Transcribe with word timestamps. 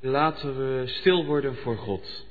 Laten 0.00 0.56
we 0.56 0.86
stil 0.86 1.24
worden 1.24 1.56
voor 1.56 1.76
God. 1.76 2.26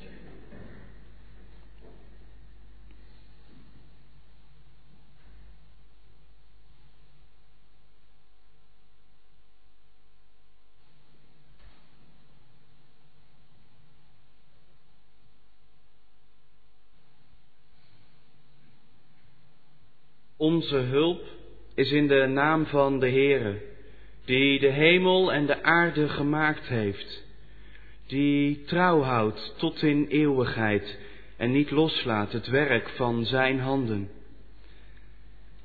Onze 20.37 20.75
hulp 20.75 21.21
is 21.75 21.91
in 21.91 22.07
de 22.07 22.25
naam 22.27 22.65
van 22.65 22.99
de 22.99 23.09
Heere, 23.09 23.61
die 24.25 24.59
de 24.59 24.71
hemel 24.71 25.33
en 25.33 25.45
de 25.45 25.63
aarde 25.63 26.09
gemaakt 26.09 26.67
heeft, 26.67 27.26
die 28.07 28.63
trouw 28.63 29.01
houdt 29.01 29.53
tot 29.57 29.83
in 29.83 30.07
eeuwigheid 30.07 30.97
en 31.37 31.51
niet 31.51 31.71
loslaat 31.71 32.31
het 32.31 32.47
werk 32.47 32.89
van 32.89 33.25
zijn 33.25 33.59
handen. 33.59 34.09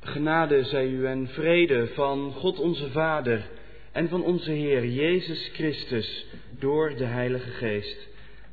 Genade 0.00 0.64
zij 0.64 0.88
u 0.88 1.06
en 1.06 1.28
vrede 1.28 1.86
van 1.94 2.32
God 2.32 2.58
onze 2.58 2.90
Vader 2.90 3.48
en 3.92 4.08
van 4.08 4.22
onze 4.22 4.50
Heer 4.50 4.86
Jezus 4.86 5.50
Christus 5.52 6.26
door 6.58 6.94
de 6.96 7.04
Heilige 7.04 7.50
Geest. 7.50 8.08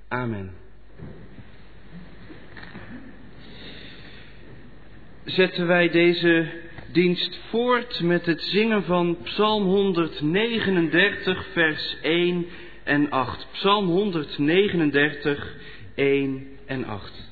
Amen. 0.08 0.68
zetten 5.32 5.68
wij 5.68 5.90
deze 5.90 6.48
dienst 6.92 7.40
voort 7.50 8.02
met 8.02 8.26
het 8.26 8.42
zingen 8.42 8.84
van 8.84 9.18
Psalm 9.24 9.64
139, 9.64 11.48
vers 11.54 11.98
1 12.02 12.46
en 12.90 13.14
8. 13.14 13.48
Psalm 13.62 13.88
139, 13.88 15.38
1 15.96 16.60
en 16.68 16.86
8. 16.86 17.30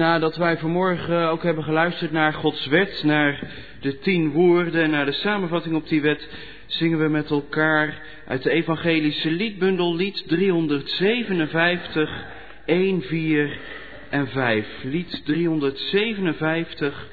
Nadat 0.00 0.36
wij 0.36 0.58
vanmorgen 0.58 1.28
ook 1.28 1.42
hebben 1.42 1.64
geluisterd 1.64 2.12
naar 2.12 2.32
Gods 2.32 2.66
wet, 2.66 3.02
naar 3.04 3.42
de 3.80 3.98
tien 3.98 4.30
woorden, 4.30 4.90
naar 4.90 5.04
de 5.04 5.12
samenvatting 5.12 5.74
op 5.74 5.88
die 5.88 6.00
wet, 6.00 6.28
zingen 6.66 6.98
we 6.98 7.08
met 7.08 7.30
elkaar 7.30 8.02
uit 8.26 8.42
de 8.42 8.50
evangelische 8.50 9.30
liedbundel 9.30 9.96
lied 9.96 10.24
357, 10.28 12.24
1, 12.64 13.02
4 13.02 13.58
en 14.10 14.28
5. 14.28 14.66
Lied 14.82 15.24
357, 15.24 17.08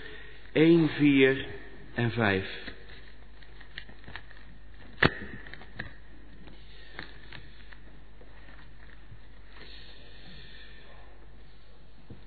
1, 0.52 0.90
4 0.90 1.46
en 1.94 2.12
5. 2.12 2.67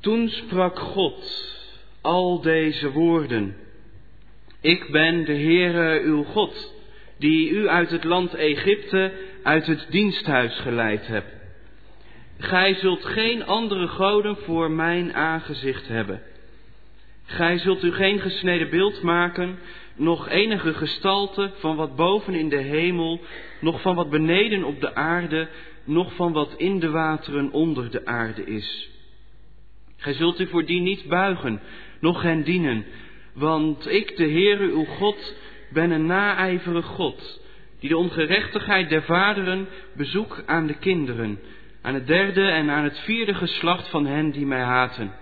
Toen 0.01 0.29
sprak 0.29 0.79
God 0.79 1.49
al 2.01 2.41
deze 2.41 2.91
woorden. 2.91 3.57
Ik 4.61 4.91
ben 4.91 5.25
de 5.25 5.33
Heere 5.33 6.01
uw 6.01 6.23
God, 6.23 6.75
die 7.19 7.51
u 7.51 7.69
uit 7.69 7.91
het 7.91 8.05
land 8.05 8.35
Egypte, 8.35 9.13
uit 9.43 9.67
het 9.67 9.87
diensthuis 9.91 10.59
geleid 10.59 11.07
heb. 11.07 11.25
Gij 12.39 12.75
zult 12.75 13.05
geen 13.05 13.47
andere 13.47 13.89
goden 13.89 14.37
voor 14.37 14.71
mijn 14.71 15.15
aangezicht 15.15 15.89
hebben. 15.89 16.23
Gij 17.25 17.59
zult 17.59 17.83
u 17.83 17.93
geen 17.93 18.21
gesneden 18.21 18.71
beeld 18.71 19.03
maken, 19.03 19.59
nog 19.97 20.29
enige 20.29 20.75
gestalte 20.75 21.51
van 21.55 21.77
wat 21.77 21.97
boven 21.97 22.35
in 22.35 22.49
de 22.49 22.61
hemel, 22.61 23.21
nog 23.61 23.81
van 23.81 23.95
wat 23.95 24.11
beneden 24.11 24.65
op 24.65 24.81
de 24.81 24.95
aarde, 24.95 25.49
nog 25.85 26.15
van 26.15 26.33
wat 26.33 26.55
in 26.57 26.79
de 26.79 26.91
wateren 26.91 27.51
onder 27.51 27.91
de 27.91 28.07
aarde 28.07 28.45
is. 28.45 28.91
Gij 30.01 30.13
zult 30.15 30.41
u 30.41 30.47
voor 30.47 30.65
die 30.65 30.81
niet 30.81 31.09
buigen, 31.09 31.61
noch 32.01 32.23
hen 32.23 32.43
dienen, 32.43 32.85
want 33.35 33.89
ik, 33.89 34.17
de 34.17 34.31
Heere 34.31 34.65
uw 34.65 34.85
God, 34.85 35.37
ben 35.73 35.91
een 35.91 36.07
naijverig 36.07 36.87
God, 36.87 37.41
die 37.81 37.89
de 37.89 37.97
ongerechtigheid 37.97 38.89
der 38.89 39.03
vaderen 39.03 39.69
bezoek 39.97 40.43
aan 40.47 40.67
de 40.67 40.75
kinderen, 40.75 41.41
aan 41.83 41.95
het 41.95 42.07
derde 42.07 42.49
en 42.49 42.71
aan 42.71 42.85
het 42.85 42.99
vierde 42.99 43.35
geslacht 43.35 43.89
van 43.89 44.07
hen 44.07 44.31
die 44.31 44.47
mij 44.47 44.63
haten. 44.63 45.13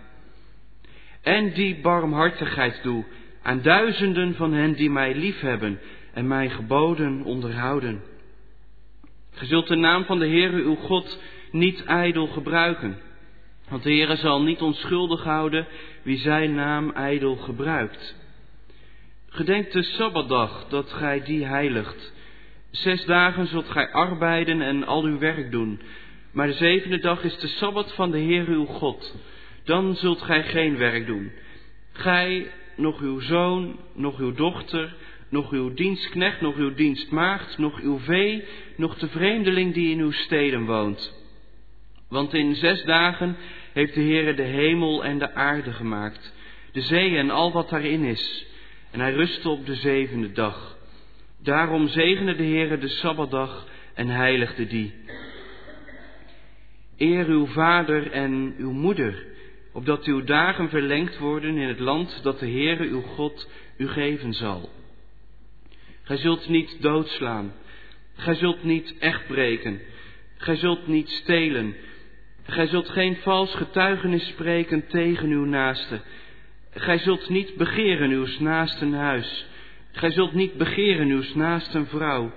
en 1.23 1.53
die 1.53 1.81
barmhartigheid 1.81 2.83
doe 2.83 3.05
aan 3.43 3.63
duizenden 3.63 4.35
van 4.35 4.53
hen 4.53 4.73
die 4.73 4.91
mij 4.91 5.15
liefhebben 5.15 5.81
en 6.13 6.27
mijn 6.27 6.51
geboden 6.51 7.23
onderhouden. 7.23 8.03
Ge 9.31 9.47
zult 9.47 9.69
de 9.69 9.77
naam 9.77 10.05
van 10.05 10.19
de 10.19 10.29
Heere 10.29 10.63
uw 10.63 10.75
God 10.75 11.21
niet 11.51 11.85
ijdel 11.85 12.27
gebruiken, 12.27 12.99
want 13.69 13.83
de 13.83 13.91
Heere 13.91 14.17
zal 14.17 14.43
niet 14.43 14.61
onschuldig 14.61 15.25
houden 15.25 15.67
wie 16.03 16.19
zijn 16.19 16.55
naam 16.55 16.91
ijdel 16.91 17.37
gebruikt. 17.37 18.17
Gedenk 19.29 19.71
de 19.71 19.83
Sabbatdag 19.83 20.67
dat 20.69 20.93
gij 20.93 21.23
die 21.25 21.45
heiligt. 21.45 22.13
Zes 22.71 23.05
dagen 23.05 23.47
zult 23.47 23.69
gij 23.69 23.91
arbeiden 23.91 24.63
en 24.63 24.85
al 24.85 25.03
uw 25.03 25.19
werk 25.19 25.51
doen, 25.51 25.81
maar 26.33 26.47
de 26.47 26.53
zevende 26.53 26.99
dag 26.99 27.23
is 27.25 27.39
de 27.39 27.47
Sabbat 27.47 27.95
van 27.95 28.11
de 28.11 28.19
Heere 28.19 28.53
uw 28.53 28.65
God. 28.65 29.17
Dan 29.65 29.95
zult 29.97 30.23
gij 30.23 30.43
geen 30.43 30.77
werk 30.77 31.07
doen. 31.07 31.33
Gij, 31.93 32.51
nog 32.77 33.01
uw 33.01 33.21
zoon, 33.21 33.79
nog 33.95 34.19
uw 34.19 34.33
dochter, 34.33 34.95
nog 35.29 35.51
uw 35.53 35.75
dienstknecht, 35.75 36.41
nog 36.41 36.57
uw 36.57 36.75
dienstmaagd, 36.75 37.59
nog 37.59 37.81
uw 37.81 37.99
vee, 37.99 38.45
nog 38.77 38.99
de 38.99 39.09
vreemdeling 39.09 39.75
die 39.75 39.91
in 39.91 40.01
uw 40.01 40.13
steden 40.13 40.65
woont. 40.65 41.15
Want 42.09 42.35
in 42.35 42.55
zes 42.55 42.85
dagen 42.85 43.37
heeft 43.73 43.95
de 43.95 44.01
Heere 44.01 44.35
de 44.35 44.43
hemel 44.43 45.05
en 45.05 45.19
de 45.19 45.35
aarde 45.35 45.73
gemaakt, 45.73 46.35
de 46.73 46.81
zee 46.81 47.17
en 47.17 47.31
al 47.31 47.53
wat 47.53 47.69
daarin 47.69 48.05
is. 48.05 48.47
En 48.91 49.01
hij 49.01 49.13
rustte 49.13 49.49
op 49.49 49.67
de 49.67 49.75
zevende 49.75 50.33
dag. 50.33 50.77
Daarom 51.43 51.89
zegende 51.89 52.37
de 52.37 52.45
Heere 52.45 52.79
de 52.79 52.89
Sabbatdag 52.89 53.69
en 53.95 54.09
heiligde 54.09 54.67
die. 54.67 54.95
Eer 56.97 57.27
uw 57.27 57.47
vader 57.47 58.11
en 58.11 58.55
uw 58.59 58.73
moeder, 58.73 59.27
opdat 59.73 60.05
uw 60.05 60.25
dagen 60.25 60.69
verlengd 60.69 61.19
worden 61.19 61.57
in 61.57 61.69
het 61.69 61.79
land 61.79 62.21
dat 62.23 62.39
de 62.39 62.51
Heere 62.51 62.89
uw 62.89 63.01
God 63.01 63.51
u 63.77 63.89
geven 63.89 64.33
zal. 64.33 64.71
Gij 66.03 66.17
zult 66.17 66.49
niet 66.49 66.83
doodslaan. 66.83 67.53
Gij 68.17 68.35
zult 68.35 68.65
niet 68.65 68.95
echt 68.99 69.27
breken. 69.27 69.81
Gij 70.37 70.57
zult 70.57 70.87
niet 70.87 71.09
stelen. 71.09 71.77
Gij 72.51 72.67
zult 72.67 72.89
geen 72.89 73.17
vals 73.17 73.55
getuigenis 73.55 74.27
spreken 74.27 74.87
tegen 74.87 75.29
uw 75.31 75.45
naaste. 75.45 76.01
Gij 76.71 76.99
zult 76.99 77.29
niet 77.29 77.55
begeren 77.55 78.11
uw 78.11 78.27
naasten 78.39 78.93
huis. 78.93 79.47
Gij 79.93 80.11
zult 80.11 80.33
niet 80.33 80.55
begeren 80.57 81.09
uw 81.09 81.23
naasten 81.35 81.87
vrouw, 81.87 82.33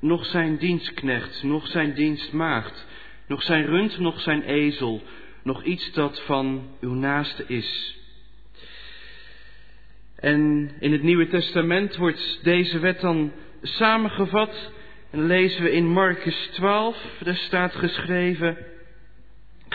nog 0.00 0.26
zijn 0.26 0.56
dienstknecht, 0.56 1.42
nog 1.42 1.66
zijn 1.66 1.94
dienstmaagd, 1.94 2.86
nog 3.26 3.42
zijn 3.42 3.64
rund, 3.64 3.98
nog 3.98 4.20
zijn 4.20 4.42
ezel, 4.42 5.02
nog 5.42 5.64
iets 5.64 5.92
dat 5.92 6.22
van 6.22 6.68
uw 6.80 6.94
naaste 6.94 7.44
is. 7.46 7.98
En 10.16 10.70
in 10.80 10.92
het 10.92 11.02
Nieuwe 11.02 11.28
Testament 11.28 11.96
wordt 11.96 12.40
deze 12.42 12.78
wet 12.78 13.00
dan 13.00 13.32
samengevat. 13.62 14.72
En 15.10 15.26
lezen 15.26 15.62
we 15.62 15.72
in 15.72 15.86
Marcus 15.86 16.48
12, 16.52 16.96
daar 17.22 17.36
staat 17.36 17.74
geschreven, 17.74 18.74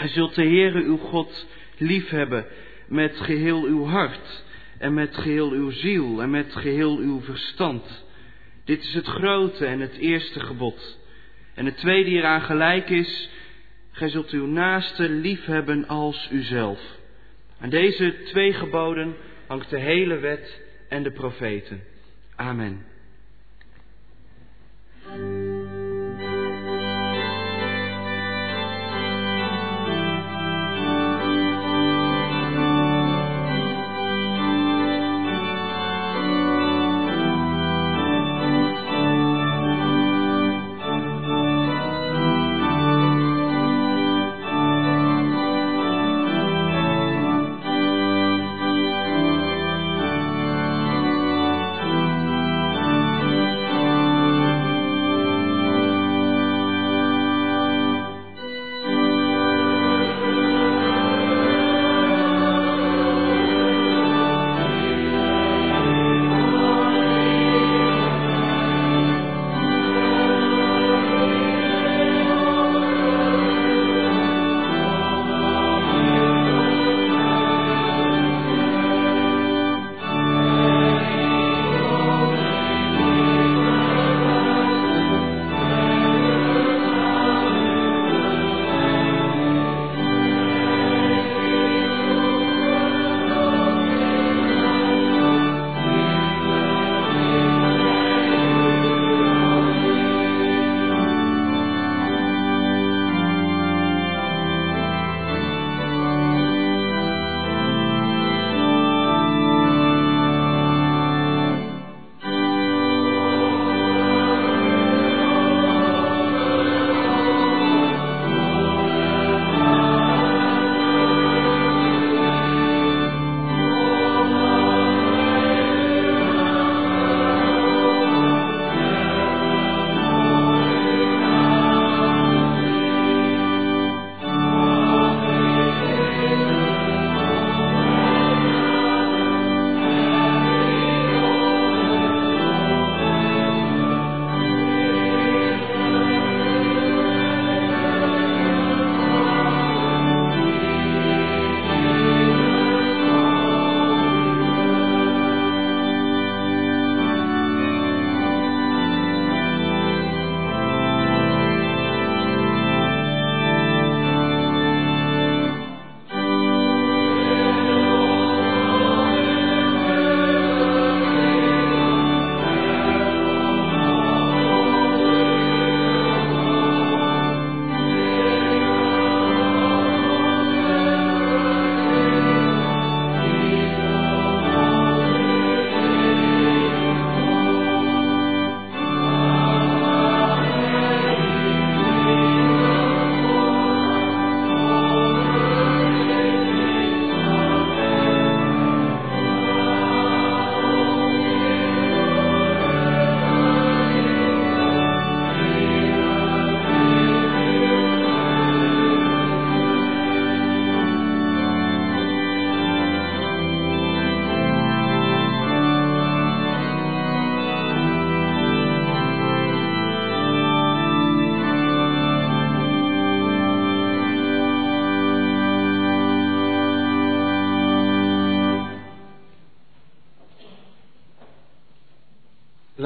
Gij 0.02 0.10
zult 0.10 0.36
de 0.36 0.44
Heere 0.44 0.84
uw 0.84 0.98
God 0.98 1.48
liefhebben 1.78 2.46
met 2.88 3.20
geheel 3.20 3.64
uw 3.64 3.86
hart 3.86 4.44
en 4.78 4.94
met 4.94 5.16
geheel 5.16 5.52
uw 5.52 5.72
ziel 5.72 6.22
en 6.22 6.30
met 6.30 6.56
geheel 6.56 6.98
uw 6.98 7.22
verstand. 7.22 8.06
Dit 8.66 8.84
is 8.84 8.94
het 8.94 9.06
grote 9.06 9.66
en 9.66 9.80
het 9.80 9.98
eerste 9.98 10.40
gebod. 10.40 11.00
En 11.54 11.66
het 11.66 11.78
tweede 11.78 12.10
hieraan 12.10 12.42
gelijk 12.42 12.90
is, 12.90 13.30
gij 13.92 14.10
zult 14.10 14.30
uw 14.30 14.46
naaste 14.46 15.10
liefhebben 15.10 15.88
als 15.88 16.30
uzelf. 16.32 16.82
Aan 17.60 17.70
deze 17.70 18.16
twee 18.24 18.54
geboden 18.54 19.16
hangt 19.48 19.70
de 19.70 19.80
hele 19.80 20.18
wet 20.18 20.62
en 20.90 21.04
de 21.04 21.12
profeten. 21.12 21.84
Amen. 22.36 22.91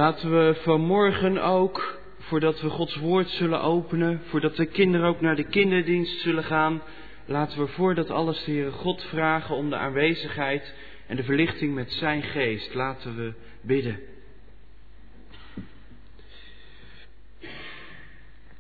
Laten 0.06 0.32
we 0.32 0.56
vanmorgen 0.56 1.44
ook, 1.44 2.00
voordat 2.20 2.62
we 2.62 2.70
Gods 2.70 2.96
woord 2.96 3.30
zullen 3.30 3.62
openen, 3.62 4.22
voordat 4.26 4.56
de 4.56 4.66
kinderen 4.66 5.08
ook 5.08 5.22
naar 5.22 5.36
de 5.36 5.44
kinderdienst 5.44 6.20
zullen 6.20 6.44
gaan, 6.44 6.82
laten 7.26 7.60
we 7.60 7.68
voordat 7.68 8.10
alles 8.10 8.44
de 8.44 8.52
Heere 8.52 8.72
God 8.72 9.04
vragen 9.04 9.56
om 9.56 9.70
de 9.70 9.76
aanwezigheid 9.76 10.74
en 11.08 11.16
de 11.16 11.24
verlichting 11.24 11.74
met 11.74 11.92
zijn 11.92 12.24
geest. 12.24 12.74
Laten 12.74 13.16
we 13.16 13.34
bidden. 13.62 14.00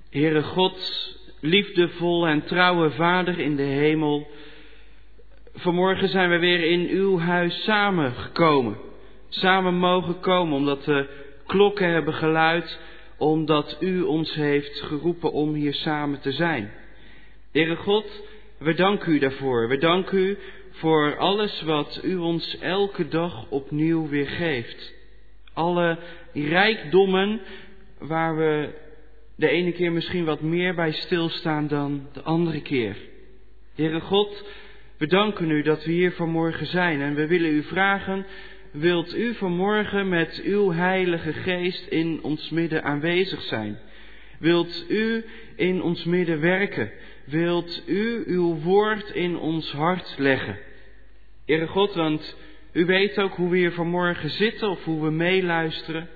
Heere 0.09 0.43
God, 0.43 1.17
liefdevol 1.39 2.27
en 2.27 2.45
trouwe 2.45 2.91
Vader 2.91 3.39
in 3.39 3.55
de 3.55 3.63
hemel, 3.63 4.27
vanmorgen 5.53 6.09
zijn 6.09 6.29
we 6.29 6.37
weer 6.37 6.63
in 6.63 6.87
uw 6.89 7.19
huis 7.19 7.63
samengekomen. 7.63 8.77
Samen 9.29 9.73
mogen 9.73 10.19
komen 10.19 10.57
omdat 10.57 10.83
de 10.83 11.23
klokken 11.45 11.89
hebben 11.89 12.13
geluid, 12.13 12.79
omdat 13.17 13.77
u 13.79 14.01
ons 14.01 14.33
heeft 14.33 14.81
geroepen 14.81 15.31
om 15.31 15.53
hier 15.53 15.73
samen 15.73 16.19
te 16.19 16.31
zijn. 16.31 16.71
Heere 17.51 17.75
God, 17.75 18.23
we 18.57 18.73
danken 18.73 19.13
u 19.13 19.19
daarvoor. 19.19 19.67
We 19.67 19.77
danken 19.77 20.17
u 20.17 20.37
voor 20.71 21.17
alles 21.17 21.61
wat 21.61 21.99
u 22.03 22.15
ons 22.15 22.57
elke 22.57 23.07
dag 23.07 23.45
opnieuw 23.49 24.07
weer 24.07 24.27
geeft. 24.27 24.93
Alle 25.53 25.97
rijkdommen 26.33 27.41
waar 27.99 28.37
we 28.37 28.69
de 29.35 29.49
ene 29.49 29.71
keer 29.71 29.91
misschien 29.91 30.25
wat 30.25 30.41
meer 30.41 30.75
bij 30.75 30.91
stilstaan 30.91 31.67
dan 31.67 32.07
de 32.13 32.21
andere 32.21 32.61
keer. 32.61 32.95
Heere 33.75 33.99
God, 33.99 34.43
we 34.97 35.07
danken 35.07 35.49
u 35.49 35.61
dat 35.61 35.83
we 35.83 35.91
hier 35.91 36.11
vanmorgen 36.11 36.65
zijn 36.67 37.01
en 37.01 37.15
we 37.15 37.27
willen 37.27 37.51
u 37.51 37.63
vragen, 37.63 38.25
wilt 38.77 39.15
u 39.15 39.34
vanmorgen 39.34 40.10
met 40.10 40.41
uw 40.44 40.72
heilige 40.72 41.34
geest 41.34 41.88
in 41.88 42.20
ons 42.22 42.50
midden 42.50 42.84
aanwezig 42.84 43.41
zijn? 43.41 43.79
Wilt 44.39 44.86
u 44.89 45.25
in 45.55 45.82
ons 45.82 46.03
midden 46.03 46.39
werken? 46.39 46.91
Wilt 47.25 47.84
u 47.86 48.24
uw 48.25 48.55
woord 48.55 49.10
in 49.10 49.38
ons 49.38 49.72
hart 49.72 50.15
leggen? 50.17 50.58
Heere 51.46 51.67
God, 51.67 51.94
want 51.94 52.38
u 52.72 52.86
weet 52.86 53.20
ook 53.20 53.36
hoe 53.36 53.50
we 53.50 53.58
hier 53.58 53.72
vanmorgen 53.72 54.29
zitten 54.29 54.70
of 54.70 54.84
hoe 54.84 55.03
we 55.03 55.12
meeluisteren. 55.12 56.10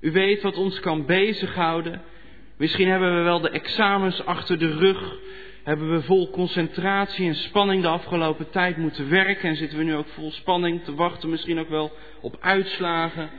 U 0.00 0.12
weet 0.12 0.42
wat 0.42 0.56
ons 0.56 0.80
kan 0.80 1.06
bezighouden. 1.06 2.02
Misschien 2.56 2.88
hebben 2.88 3.16
we 3.16 3.22
wel 3.22 3.40
de 3.40 3.50
examens 3.50 4.24
achter 4.24 4.58
de 4.58 4.76
rug. 4.76 5.18
Hebben 5.66 5.90
we 5.90 6.02
vol 6.02 6.30
concentratie 6.30 7.26
en 7.26 7.34
spanning 7.34 7.82
de 7.82 7.88
afgelopen 7.88 8.50
tijd 8.50 8.76
moeten 8.76 9.08
werken. 9.08 9.48
En 9.48 9.56
zitten 9.56 9.78
we 9.78 9.84
nu 9.84 9.94
ook 9.94 10.08
vol 10.08 10.30
spanning 10.30 10.84
te 10.84 10.94
wachten, 10.94 11.30
misschien 11.30 11.58
ook 11.58 11.68
wel 11.68 11.92
op 12.20 12.36
uitslagen. 12.40 13.30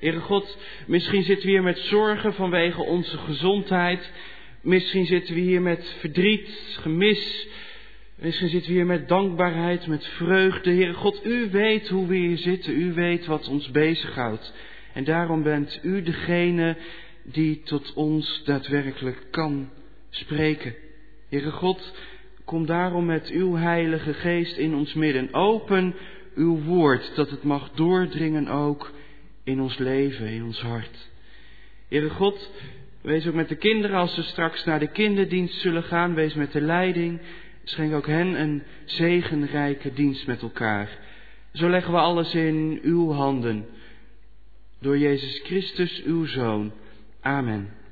Heere 0.00 0.20
God, 0.20 0.58
misschien 0.86 1.22
zitten 1.22 1.46
we 1.46 1.52
hier 1.52 1.62
met 1.62 1.78
zorgen 1.78 2.34
vanwege 2.34 2.82
onze 2.82 3.18
gezondheid. 3.18 4.12
Misschien 4.60 5.06
zitten 5.06 5.34
we 5.34 5.40
hier 5.40 5.62
met 5.62 5.96
verdriet, 5.98 6.76
gemis. 6.80 7.48
Misschien 8.14 8.48
zitten 8.48 8.70
we 8.70 8.76
hier 8.76 8.86
met 8.86 9.08
dankbaarheid, 9.08 9.86
met 9.86 10.06
vreugde. 10.06 10.70
Heere 10.70 10.94
God, 10.94 11.24
u 11.24 11.48
weet 11.50 11.88
hoe 11.88 12.06
we 12.06 12.16
hier 12.16 12.38
zitten. 12.38 12.80
U 12.80 12.92
weet 12.92 13.26
wat 13.26 13.48
ons 13.48 13.70
bezighoudt. 13.70 14.52
En 14.92 15.04
daarom 15.04 15.42
bent 15.42 15.80
u 15.82 16.02
degene 16.02 16.76
die 17.22 17.62
tot 17.62 17.92
ons 17.94 18.42
daadwerkelijk 18.44 19.26
kan 19.30 19.70
spreken. 20.10 20.85
Heere 21.36 21.50
God, 21.50 21.92
kom 22.44 22.66
daarom 22.66 23.04
met 23.04 23.28
uw 23.28 23.54
heilige 23.54 24.14
geest 24.14 24.56
in 24.56 24.74
ons 24.74 24.94
midden. 24.94 25.34
Open 25.34 25.94
uw 26.34 26.62
woord, 26.62 27.14
dat 27.14 27.30
het 27.30 27.42
mag 27.42 27.70
doordringen 27.70 28.48
ook 28.48 28.92
in 29.44 29.60
ons 29.60 29.78
leven, 29.78 30.26
in 30.26 30.44
ons 30.44 30.60
hart. 30.60 31.10
Heere 31.88 32.08
God, 32.08 32.50
wees 33.00 33.26
ook 33.26 33.34
met 33.34 33.48
de 33.48 33.56
kinderen 33.56 33.96
als 33.96 34.14
ze 34.14 34.22
straks 34.22 34.64
naar 34.64 34.78
de 34.78 34.86
kinderdienst 34.86 35.60
zullen 35.60 35.82
gaan. 35.82 36.14
Wees 36.14 36.34
met 36.34 36.52
de 36.52 36.60
leiding. 36.60 37.20
Schenk 37.64 37.94
ook 37.94 38.06
hen 38.06 38.40
een 38.40 38.62
zegenrijke 38.84 39.92
dienst 39.92 40.26
met 40.26 40.42
elkaar. 40.42 40.98
Zo 41.52 41.68
leggen 41.68 41.92
we 41.92 41.98
alles 41.98 42.34
in 42.34 42.78
uw 42.82 43.12
handen. 43.12 43.66
Door 44.80 44.98
Jezus 44.98 45.40
Christus, 45.44 46.02
uw 46.04 46.26
Zoon. 46.26 46.72
Amen. 47.20 47.84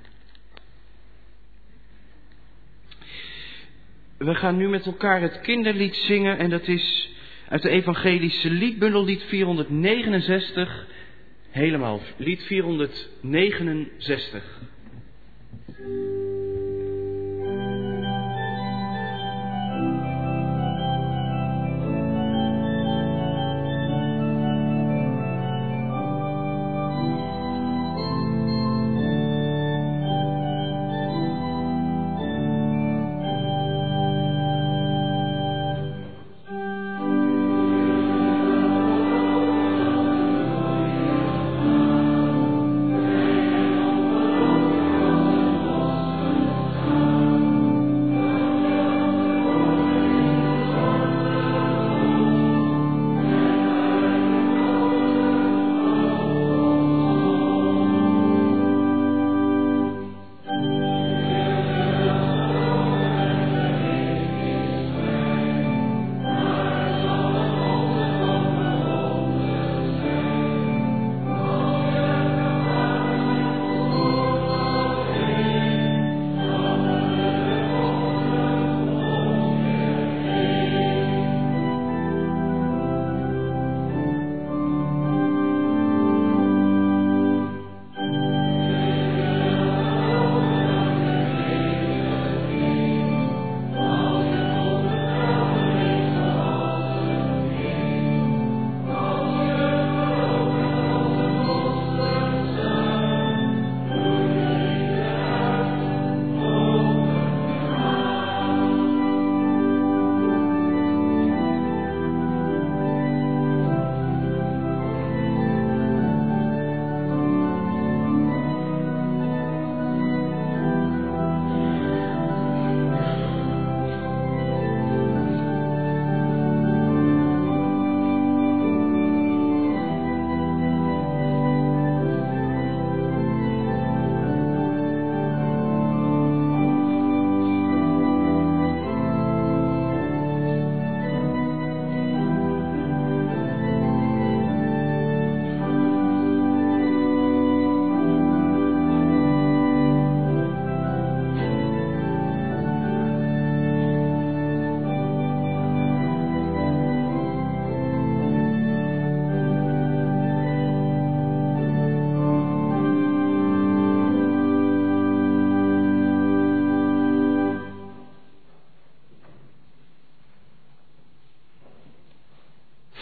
We 4.19 4.35
gaan 4.35 4.57
nu 4.57 4.69
met 4.69 4.87
elkaar 4.87 5.21
het 5.21 5.41
kinderlied 5.41 5.97
zingen 5.97 6.39
en 6.39 6.51
dat 6.51 6.69
is 6.69 7.13
uit 7.49 7.63
de 7.63 7.69
evangelische 7.69 8.51
liedbundel, 8.51 9.05
lied 9.05 9.23
469. 9.23 10.87
Helemaal, 11.51 12.01
lied 12.17 12.43
469. 12.43 14.63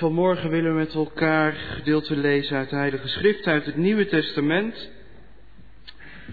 Vanmorgen 0.03 0.51
willen 0.51 0.73
we 0.73 0.79
met 0.79 0.95
elkaar 0.95 1.53
gedeelte 1.53 2.17
lezen 2.17 2.57
uit 2.57 2.71
de 2.71 2.77
Heilige 2.77 3.09
Schrift, 3.09 3.47
uit 3.47 3.67
het 3.67 3.77
Nieuwe 3.77 4.07
Testament. 4.07 4.91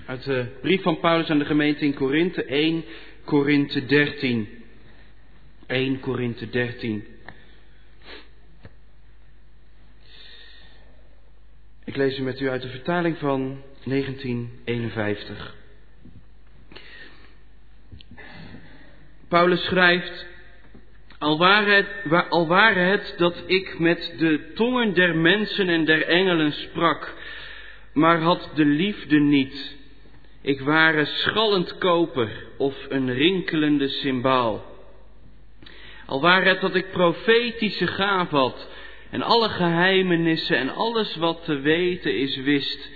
Uit 0.05 0.23
de 0.23 0.45
brief 0.61 0.81
van 0.81 0.99
Paulus 0.99 1.29
aan 1.29 1.39
de 1.39 1.45
gemeente 1.45 1.85
in 1.85 1.93
Korinthe 1.93 2.43
1, 2.43 2.83
Korinthe 3.23 3.85
13. 3.85 4.49
1 5.67 5.99
Korinthe 5.99 6.49
13. 6.49 7.07
Ik 11.85 11.95
lees 11.95 12.17
u 12.17 12.21
met 12.21 12.39
u 12.39 12.49
uit 12.49 12.61
de 12.61 12.69
vertaling 12.69 13.17
van 13.17 13.61
1951. 13.83 15.55
Paulus 19.27 19.63
schrijft, 19.63 20.25
al 21.19 21.38
ware, 22.47 22.79
het, 22.79 23.13
dat 23.17 23.43
ik 23.45 23.79
met 23.79 24.13
de 24.17 24.51
tongen 24.53 24.93
der 24.93 25.15
mensen 25.15 25.69
en 25.69 25.85
der 25.85 26.07
engelen 26.07 26.51
sprak, 26.51 27.13
maar 27.93 28.19
had 28.19 28.51
de 28.55 28.65
liefde 28.65 29.19
niet. 29.19 29.77
Ik 30.41 30.61
ware 30.61 31.05
schallend 31.05 31.77
koper 31.77 32.29
of 32.57 32.75
een 32.89 33.13
rinkelende 33.13 33.88
cymbaal. 33.88 34.65
Al 36.05 36.21
ware 36.21 36.49
het 36.49 36.61
dat 36.61 36.75
ik 36.75 36.91
profetische 36.91 37.88
gaaf 37.88 38.29
had 38.29 38.69
en 39.09 39.21
alle 39.21 39.49
geheimenissen 39.49 40.57
en 40.57 40.69
alles 40.69 41.15
wat 41.15 41.45
te 41.45 41.59
weten 41.59 42.17
is 42.17 42.35
wist, 42.35 42.89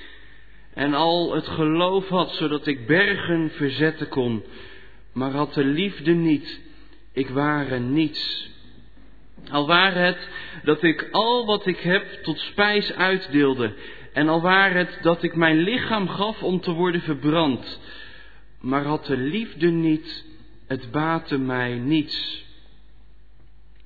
en 0.73 0.93
al 0.93 1.33
het 1.35 1.47
geloof 1.47 2.07
had 2.07 2.31
zodat 2.31 2.67
ik 2.67 2.87
bergen 2.87 3.49
verzetten 3.49 4.07
kon, 4.07 4.43
maar 5.13 5.31
had 5.31 5.53
de 5.53 5.63
liefde 5.63 6.11
niet, 6.11 6.61
ik 7.13 7.29
ware 7.29 7.79
niets. 7.79 8.51
Al 9.49 9.67
ware 9.67 9.99
het 9.99 10.29
dat 10.63 10.83
ik 10.83 11.07
al 11.11 11.45
wat 11.45 11.65
ik 11.65 11.79
heb 11.79 12.23
tot 12.23 12.39
spijs 12.39 12.93
uitdeelde, 12.93 13.73
en 14.13 14.29
al 14.29 14.41
ware 14.41 14.77
het 14.77 14.97
dat 15.01 15.23
ik 15.23 15.35
mijn 15.35 15.57
lichaam 15.57 16.07
gaf 16.07 16.43
om 16.43 16.59
te 16.59 16.71
worden 16.71 17.01
verbrand, 17.01 17.79
maar 18.61 18.83
had 18.83 19.05
de 19.05 19.17
liefde 19.17 19.67
niet, 19.67 20.25
het 20.67 20.91
baatte 20.91 21.37
mij 21.37 21.73
niets. 21.73 22.45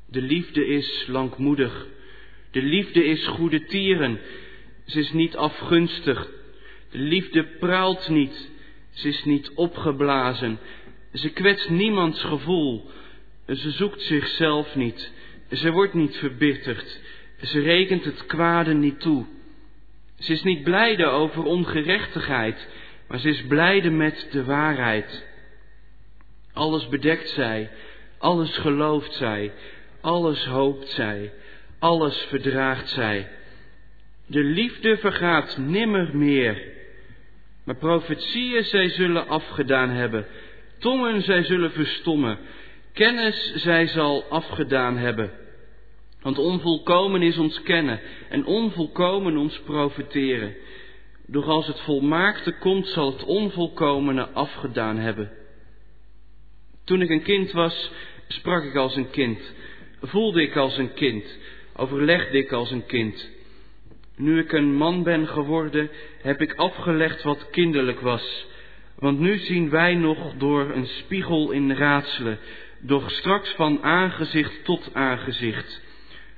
De 0.10 0.22
liefde 0.22 0.66
is 0.66 1.06
langmoedig, 1.08 1.88
de 2.52 2.62
liefde 2.62 3.06
is 3.06 3.28
goede 3.28 3.64
tieren, 3.66 4.20
ze 4.86 5.00
is 5.00 5.12
niet 5.12 5.36
afgunstig, 5.36 6.30
de 6.92 6.98
liefde 6.98 7.44
praalt 7.44 8.10
niet, 8.10 8.50
ze 8.90 9.08
is 9.08 9.24
niet 9.24 9.52
opgeblazen, 9.56 10.60
ze 11.14 11.30
kwetst 11.30 11.70
niemands 11.70 12.24
gevoel, 12.24 12.90
ze 13.56 13.72
zoekt 13.72 14.02
zichzelf 14.02 14.76
niet. 14.76 15.12
Ze 15.52 15.72
wordt 15.72 15.94
niet 15.94 16.18
verbitterd. 16.18 17.02
Ze 17.42 17.60
rekent 17.60 18.06
het 18.06 18.26
kwade 18.26 18.74
niet 18.74 19.00
toe. 19.00 19.26
Ze 20.20 20.34
is 20.34 20.44
niet 20.44 20.64
blijde 20.64 21.06
over 21.06 21.44
ongerechtigheid, 21.44 22.68
maar 23.08 23.20
ze 23.20 23.30
is 23.30 23.46
blijde 23.48 23.90
met 23.90 24.28
de 24.32 24.44
waarheid. 24.44 25.26
Alles 26.54 26.88
bedekt 26.88 27.30
zij, 27.30 27.70
alles 28.18 28.58
gelooft 28.58 29.14
zij, 29.14 29.52
alles 30.02 30.46
hoopt 30.46 30.90
zij, 30.90 31.34
alles 31.80 32.18
verdraagt 32.18 32.90
zij. 32.90 33.30
De 34.26 34.44
liefde 34.44 34.98
vergaat 34.98 35.58
nimmer 35.58 36.18
meer, 36.18 36.64
maar 37.64 37.76
profetieën 37.76 38.64
zij 38.64 38.90
zullen 38.90 39.28
afgedaan 39.28 39.90
hebben, 39.90 40.26
tongen 40.78 41.22
zij 41.22 41.44
zullen 41.44 41.72
verstommen, 41.72 42.40
Kennis 42.98 43.54
zij 43.56 43.88
zal 43.88 44.24
afgedaan 44.30 44.98
hebben. 44.98 45.32
Want 46.22 46.38
onvolkomen 46.38 47.22
is 47.22 47.38
ons 47.38 47.62
kennen 47.62 48.00
en 48.30 48.46
onvolkomen 48.46 49.38
ons 49.38 49.60
profiteren. 49.60 50.56
Doch 51.28 51.48
als 51.48 51.68
het 51.68 51.80
volmaakte 51.80 52.52
komt, 52.52 52.88
zal 52.88 53.12
het 53.12 53.24
onvolkomene 53.24 54.30
afgedaan 54.30 54.98
hebben. 54.98 55.32
Toen 56.86 57.02
ik 57.02 57.10
een 57.10 57.24
kind 57.24 57.52
was, 57.52 57.92
sprak 58.28 58.64
ik 58.64 58.76
als 58.76 58.96
een 58.96 59.10
kind, 59.10 59.54
voelde 60.02 60.42
ik 60.42 60.56
als 60.56 60.78
een 60.78 60.94
kind, 60.94 61.38
overlegde 61.76 62.38
ik 62.38 62.52
als 62.52 62.72
een 62.72 62.86
kind. 62.86 63.30
Nu 64.16 64.40
ik 64.40 64.52
een 64.52 64.76
man 64.76 65.04
ben 65.04 65.28
geworden, 65.28 65.90
heb 66.22 66.42
ik 66.42 66.54
afgelegd 66.54 67.24
wat 67.24 67.50
kinderlijk 67.50 68.00
was. 68.00 68.46
Want 68.96 69.20
nu 69.20 69.38
zien 69.38 69.70
wij 69.70 69.96
nog 69.96 70.34
door 70.38 70.72
een 70.72 70.88
spiegel 70.88 71.52
in 71.52 71.72
raadselen, 71.72 72.40
doch 72.80 73.12
straks 73.12 73.50
van 73.50 73.84
aangezicht 73.84 74.64
tot 74.64 74.90
aangezicht. 74.94 75.82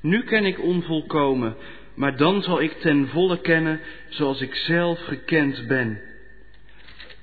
Nu 0.01 0.23
ken 0.23 0.45
ik 0.45 0.61
onvolkomen, 0.63 1.55
maar 1.95 2.17
dan 2.17 2.41
zal 2.41 2.61
ik 2.61 2.71
ten 2.71 3.07
volle 3.07 3.41
kennen 3.41 3.79
zoals 4.09 4.41
ik 4.41 4.55
zelf 4.55 4.99
gekend 4.99 5.67
ben. 5.67 6.01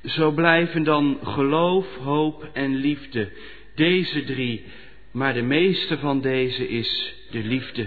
Zo 0.05 0.31
blijven 0.31 0.83
dan 0.83 1.19
geloof, 1.23 1.97
hoop 1.97 2.49
en 2.53 2.75
liefde, 2.75 3.29
deze 3.75 4.25
drie, 4.25 4.65
maar 5.11 5.35
de 5.35 5.43
meeste 5.43 5.99
van 5.99 6.21
deze 6.21 6.69
is 6.69 7.15
de 7.31 7.43
liefde. 7.43 7.87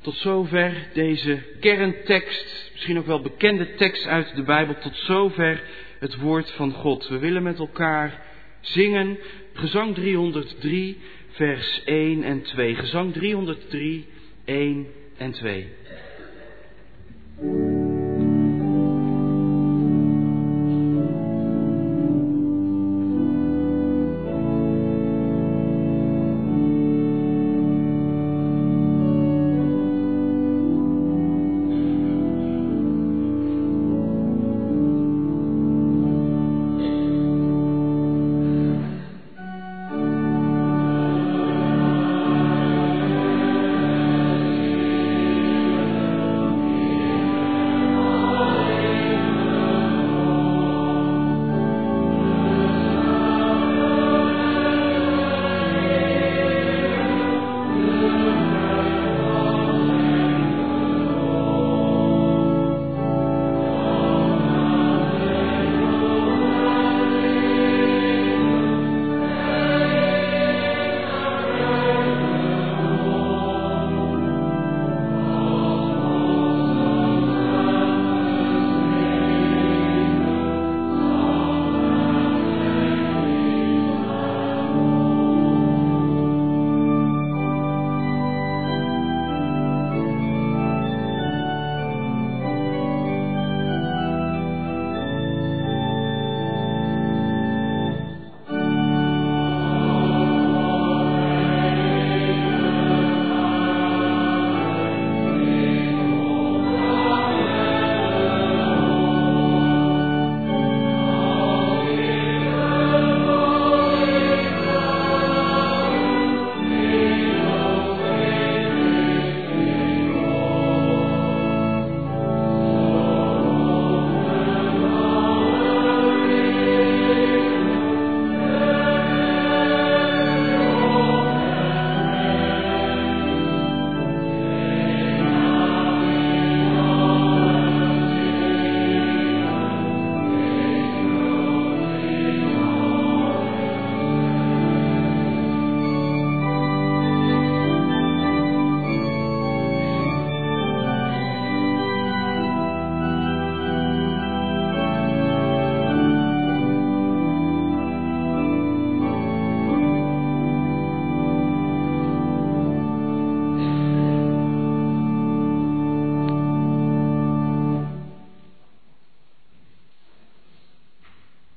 Tot 0.00 0.14
zover 0.14 0.88
deze 0.92 1.42
kerntekst, 1.60 2.70
misschien 2.72 2.98
ook 2.98 3.06
wel 3.06 3.20
bekende 3.20 3.74
tekst 3.74 4.06
uit 4.06 4.34
de 4.36 4.42
Bijbel, 4.42 4.78
tot 4.78 4.96
zover 4.96 5.62
het 5.98 6.16
woord 6.16 6.50
van 6.50 6.72
God. 6.72 7.08
We 7.08 7.18
willen 7.18 7.42
met 7.42 7.58
elkaar 7.58 8.22
zingen 8.64 9.18
gezang 9.52 9.94
303, 9.94 10.96
vers 11.28 11.82
1 11.84 12.22
en 12.22 12.42
2. 12.42 12.74
Gezang 12.74 13.12
303, 13.12 14.04
1 14.44 14.86
en 15.16 15.32
2. 15.32 15.68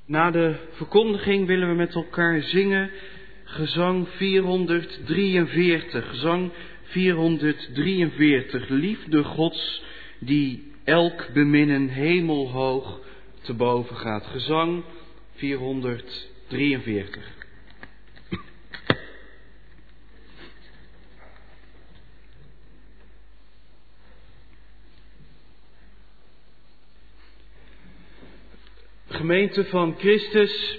Na 0.08 0.30
de 0.30 0.54
verkondiging 0.70 1.46
willen 1.46 1.68
we 1.68 1.74
met 1.74 1.94
elkaar 1.94 2.42
zingen 2.42 2.90
gezang 3.44 4.08
443. 4.08 6.08
Gezang 6.08 6.50
443. 6.82 8.68
Liefde 8.68 9.24
Gods 9.24 9.82
die 10.18 10.72
elk 10.84 11.28
beminnen 11.32 11.88
hemelhoog 11.88 13.00
te 13.40 13.54
boven 13.54 13.96
gaat. 13.96 14.26
Gezang 14.26 14.84
443. 15.34 17.37
Gemeente 29.18 29.64
van 29.64 29.94
Christus, 29.98 30.78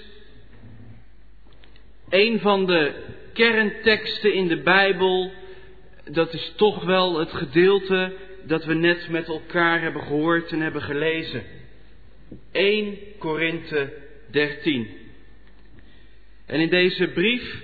een 2.08 2.40
van 2.40 2.66
de 2.66 2.94
kernteksten 3.32 4.32
in 4.32 4.48
de 4.48 4.60
Bijbel, 4.60 5.32
dat 6.10 6.32
is 6.32 6.52
toch 6.56 6.84
wel 6.84 7.18
het 7.18 7.32
gedeelte 7.32 8.12
dat 8.46 8.64
we 8.64 8.74
net 8.74 9.08
met 9.08 9.28
elkaar 9.28 9.80
hebben 9.80 10.02
gehoord 10.02 10.52
en 10.52 10.60
hebben 10.60 10.82
gelezen. 10.82 11.42
1 12.52 12.98
Korinthe 13.18 13.92
13. 14.30 14.88
En 16.46 16.60
in 16.60 16.70
deze 16.70 17.08
brief, 17.08 17.62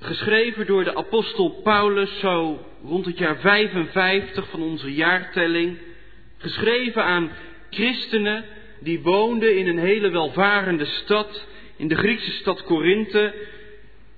geschreven 0.00 0.66
door 0.66 0.84
de 0.84 0.96
apostel 0.96 1.50
Paulus, 1.50 2.18
zo 2.18 2.66
rond 2.84 3.06
het 3.06 3.18
jaar 3.18 3.38
55 3.38 4.48
van 4.50 4.62
onze 4.62 4.94
jaartelling, 4.94 5.78
geschreven 6.38 7.04
aan 7.04 7.30
christenen 7.70 8.44
die 8.84 9.00
woonden 9.00 9.56
in 9.56 9.66
een 9.66 9.78
hele 9.78 10.10
welvarende 10.10 10.84
stad, 10.84 11.46
in 11.76 11.88
de 11.88 11.94
Griekse 11.94 12.30
stad 12.30 12.62
Korinthe. 12.62 13.34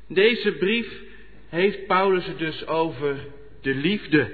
Deze 0.08 0.52
brief 0.52 1.00
heeft 1.48 1.86
Paulus 1.86 2.26
het 2.26 2.38
dus 2.38 2.66
over 2.66 3.16
de 3.62 3.74
liefde. 3.74 4.30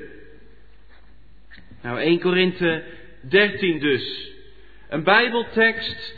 Nou, 1.82 2.00
1 2.00 2.20
Korinthe 2.20 2.84
13 3.20 3.78
dus. 3.78 4.32
Een 4.88 5.02
Bijbeltekst 5.02 6.16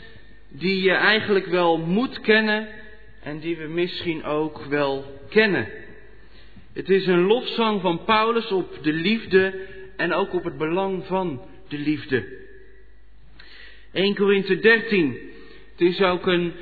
die 0.49 0.83
je 0.83 0.91
eigenlijk 0.91 1.45
wel 1.45 1.77
moet 1.77 2.21
kennen 2.21 2.67
en 3.23 3.39
die 3.39 3.57
we 3.57 3.67
misschien 3.67 4.23
ook 4.23 4.65
wel 4.65 5.19
kennen. 5.29 5.67
Het 6.73 6.89
is 6.89 7.07
een 7.07 7.21
lofzang 7.21 7.81
van 7.81 8.03
Paulus 8.03 8.51
op 8.51 8.77
de 8.81 8.93
liefde 8.93 9.67
en 9.97 10.13
ook 10.13 10.33
op 10.33 10.43
het 10.43 10.57
belang 10.57 11.05
van 11.05 11.41
de 11.67 11.77
liefde. 11.77 12.44
1 13.95 14.15
Korinthe 14.15 14.59
13. 14.59 15.19
Het 15.71 15.81
is 15.81 16.01
ook 16.01 16.27
een 16.27 16.53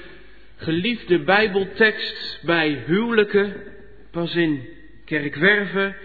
geliefde 0.56 1.20
Bijbeltekst 1.20 2.40
bij 2.42 2.84
huwelijken. 2.86 3.54
Pas 4.12 4.36
in 4.36 4.68
Kerkwerven 5.06 5.96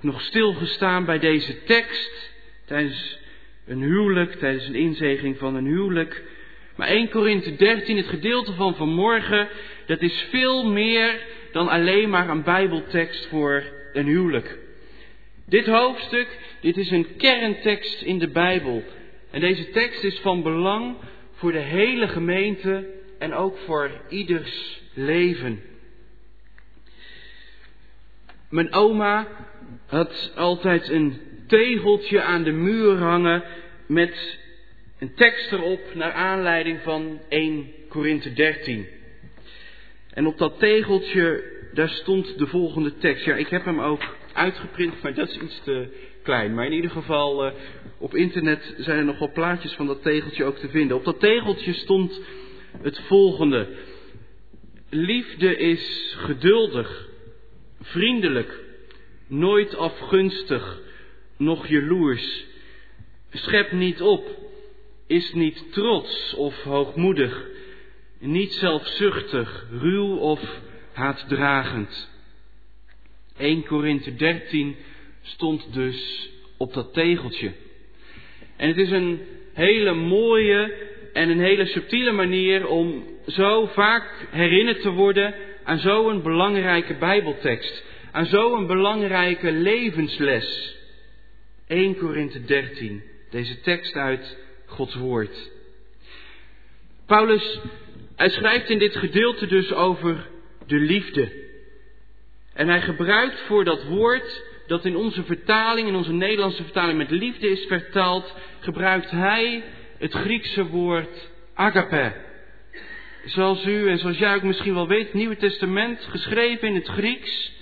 nog 0.00 0.20
stilgestaan 0.20 1.04
bij 1.04 1.18
deze 1.18 1.62
tekst 1.64 2.32
tijdens 2.64 3.18
een 3.66 3.82
huwelijk, 3.82 4.32
tijdens 4.32 4.66
een 4.66 4.74
inzeging 4.74 5.38
van 5.38 5.54
een 5.54 5.66
huwelijk. 5.66 6.22
Maar 6.76 6.88
1 6.88 7.08
Korinthe 7.08 7.56
13, 7.56 7.96
het 7.96 8.08
gedeelte 8.08 8.52
van 8.52 8.74
vanmorgen, 8.74 9.48
dat 9.86 10.00
is 10.00 10.26
veel 10.30 10.70
meer 10.70 11.20
dan 11.52 11.68
alleen 11.68 12.10
maar 12.10 12.28
een 12.28 12.42
Bijbeltekst 12.42 13.26
voor 13.26 13.64
een 13.92 14.06
huwelijk. 14.06 14.58
Dit 15.46 15.66
hoofdstuk, 15.66 16.38
dit 16.60 16.76
is 16.76 16.90
een 16.90 17.06
kerntekst 17.16 18.02
in 18.02 18.18
de 18.18 18.28
Bijbel. 18.28 18.84
En 19.36 19.42
deze 19.42 19.70
tekst 19.70 20.04
is 20.04 20.18
van 20.18 20.42
belang 20.42 20.96
voor 21.32 21.52
de 21.52 21.58
hele 21.58 22.08
gemeente 22.08 22.86
en 23.18 23.34
ook 23.34 23.58
voor 23.58 23.90
ieders 24.08 24.82
leven. 24.94 25.62
Mijn 28.50 28.72
oma 28.72 29.28
had 29.86 30.32
altijd 30.36 30.88
een 30.88 31.20
tegeltje 31.46 32.22
aan 32.22 32.42
de 32.42 32.52
muur 32.52 32.96
hangen 32.96 33.44
met 33.86 34.38
een 34.98 35.14
tekst 35.14 35.52
erop 35.52 35.94
naar 35.94 36.12
aanleiding 36.12 36.80
van 36.82 37.20
1 37.28 37.72
Korinthe 37.88 38.32
13. 38.32 38.86
En 40.10 40.26
op 40.26 40.38
dat 40.38 40.58
tegeltje, 40.58 41.44
daar 41.72 41.88
stond 41.88 42.38
de 42.38 42.46
volgende 42.46 42.96
tekst. 42.98 43.24
Ja, 43.24 43.34
ik 43.34 43.48
heb 43.48 43.64
hem 43.64 43.80
ook 43.80 44.16
uitgeprint, 44.32 45.02
maar 45.02 45.14
dat 45.14 45.28
is 45.28 45.38
iets 45.38 45.60
te 45.64 45.88
klein. 46.26 46.54
Maar 46.54 46.66
in 46.66 46.72
ieder 46.72 46.90
geval, 46.90 47.46
uh, 47.46 47.52
op 47.98 48.14
internet 48.14 48.74
zijn 48.78 48.98
er 48.98 49.04
nog 49.04 49.18
wel 49.18 49.32
plaatjes 49.32 49.72
van 49.72 49.86
dat 49.86 50.02
tegeltje 50.02 50.44
ook 50.44 50.56
te 50.56 50.68
vinden. 50.68 50.96
Op 50.96 51.04
dat 51.04 51.20
tegeltje 51.20 51.72
stond 51.72 52.20
het 52.82 53.00
volgende. 53.00 53.68
Liefde 54.90 55.56
is 55.56 56.14
geduldig, 56.18 57.08
vriendelijk, 57.80 58.60
nooit 59.26 59.76
afgunstig, 59.76 60.80
nog 61.36 61.66
jaloers. 61.66 62.44
Schep 63.30 63.72
niet 63.72 64.02
op, 64.02 64.28
is 65.06 65.32
niet 65.32 65.72
trots 65.72 66.34
of 66.34 66.62
hoogmoedig, 66.62 67.46
niet 68.18 68.52
zelfzuchtig, 68.52 69.66
ruw 69.70 70.16
of 70.16 70.60
haatdragend. 70.92 72.10
1 73.36 73.64
Korinthe 73.64 74.14
13 74.14 74.76
stond 75.26 75.72
dus 75.72 76.30
op 76.56 76.74
dat 76.74 76.92
tegeltje. 76.92 77.52
En 78.56 78.68
het 78.68 78.76
is 78.76 78.90
een 78.90 79.20
hele 79.52 79.94
mooie 79.94 80.74
en 81.12 81.30
een 81.30 81.40
hele 81.40 81.66
subtiele 81.66 82.12
manier 82.12 82.66
om 82.66 83.04
zo 83.26 83.66
vaak 83.66 84.26
herinnerd 84.30 84.80
te 84.80 84.90
worden 84.90 85.34
aan 85.64 85.78
zo'n 85.78 86.22
belangrijke 86.22 86.94
Bijbeltekst, 86.94 87.84
aan 88.12 88.26
zo'n 88.26 88.66
belangrijke 88.66 89.52
levensles. 89.52 90.76
1 91.66 91.96
Korinthe 91.96 92.44
13, 92.44 93.02
deze 93.30 93.60
tekst 93.60 93.94
uit 93.94 94.38
Gods 94.66 94.94
Woord. 94.94 95.50
Paulus, 97.06 97.60
hij 98.16 98.28
schrijft 98.28 98.70
in 98.70 98.78
dit 98.78 98.96
gedeelte 98.96 99.46
dus 99.46 99.72
over 99.72 100.28
de 100.66 100.76
liefde. 100.76 101.44
En 102.54 102.68
hij 102.68 102.80
gebruikt 102.80 103.40
voor 103.40 103.64
dat 103.64 103.84
woord 103.84 104.42
dat 104.66 104.84
in 104.84 104.96
onze 104.96 105.24
vertaling, 105.24 105.88
in 105.88 105.94
onze 105.94 106.12
Nederlandse 106.12 106.62
vertaling 106.62 106.98
met 106.98 107.10
liefde 107.10 107.48
is 107.48 107.64
vertaald, 107.66 108.34
gebruikt 108.60 109.10
hij 109.10 109.64
het 109.98 110.12
Griekse 110.12 110.66
woord 110.66 111.30
agape. 111.54 112.12
Zoals 113.24 113.64
u 113.64 113.88
en 113.88 113.98
zoals 113.98 114.18
jij 114.18 114.34
ook 114.34 114.42
misschien 114.42 114.74
wel 114.74 114.88
weet, 114.88 115.04
het 115.04 115.14
Nieuwe 115.14 115.36
Testament 115.36 116.06
geschreven 116.10 116.68
in 116.68 116.74
het 116.74 116.88
Grieks. 116.88 117.52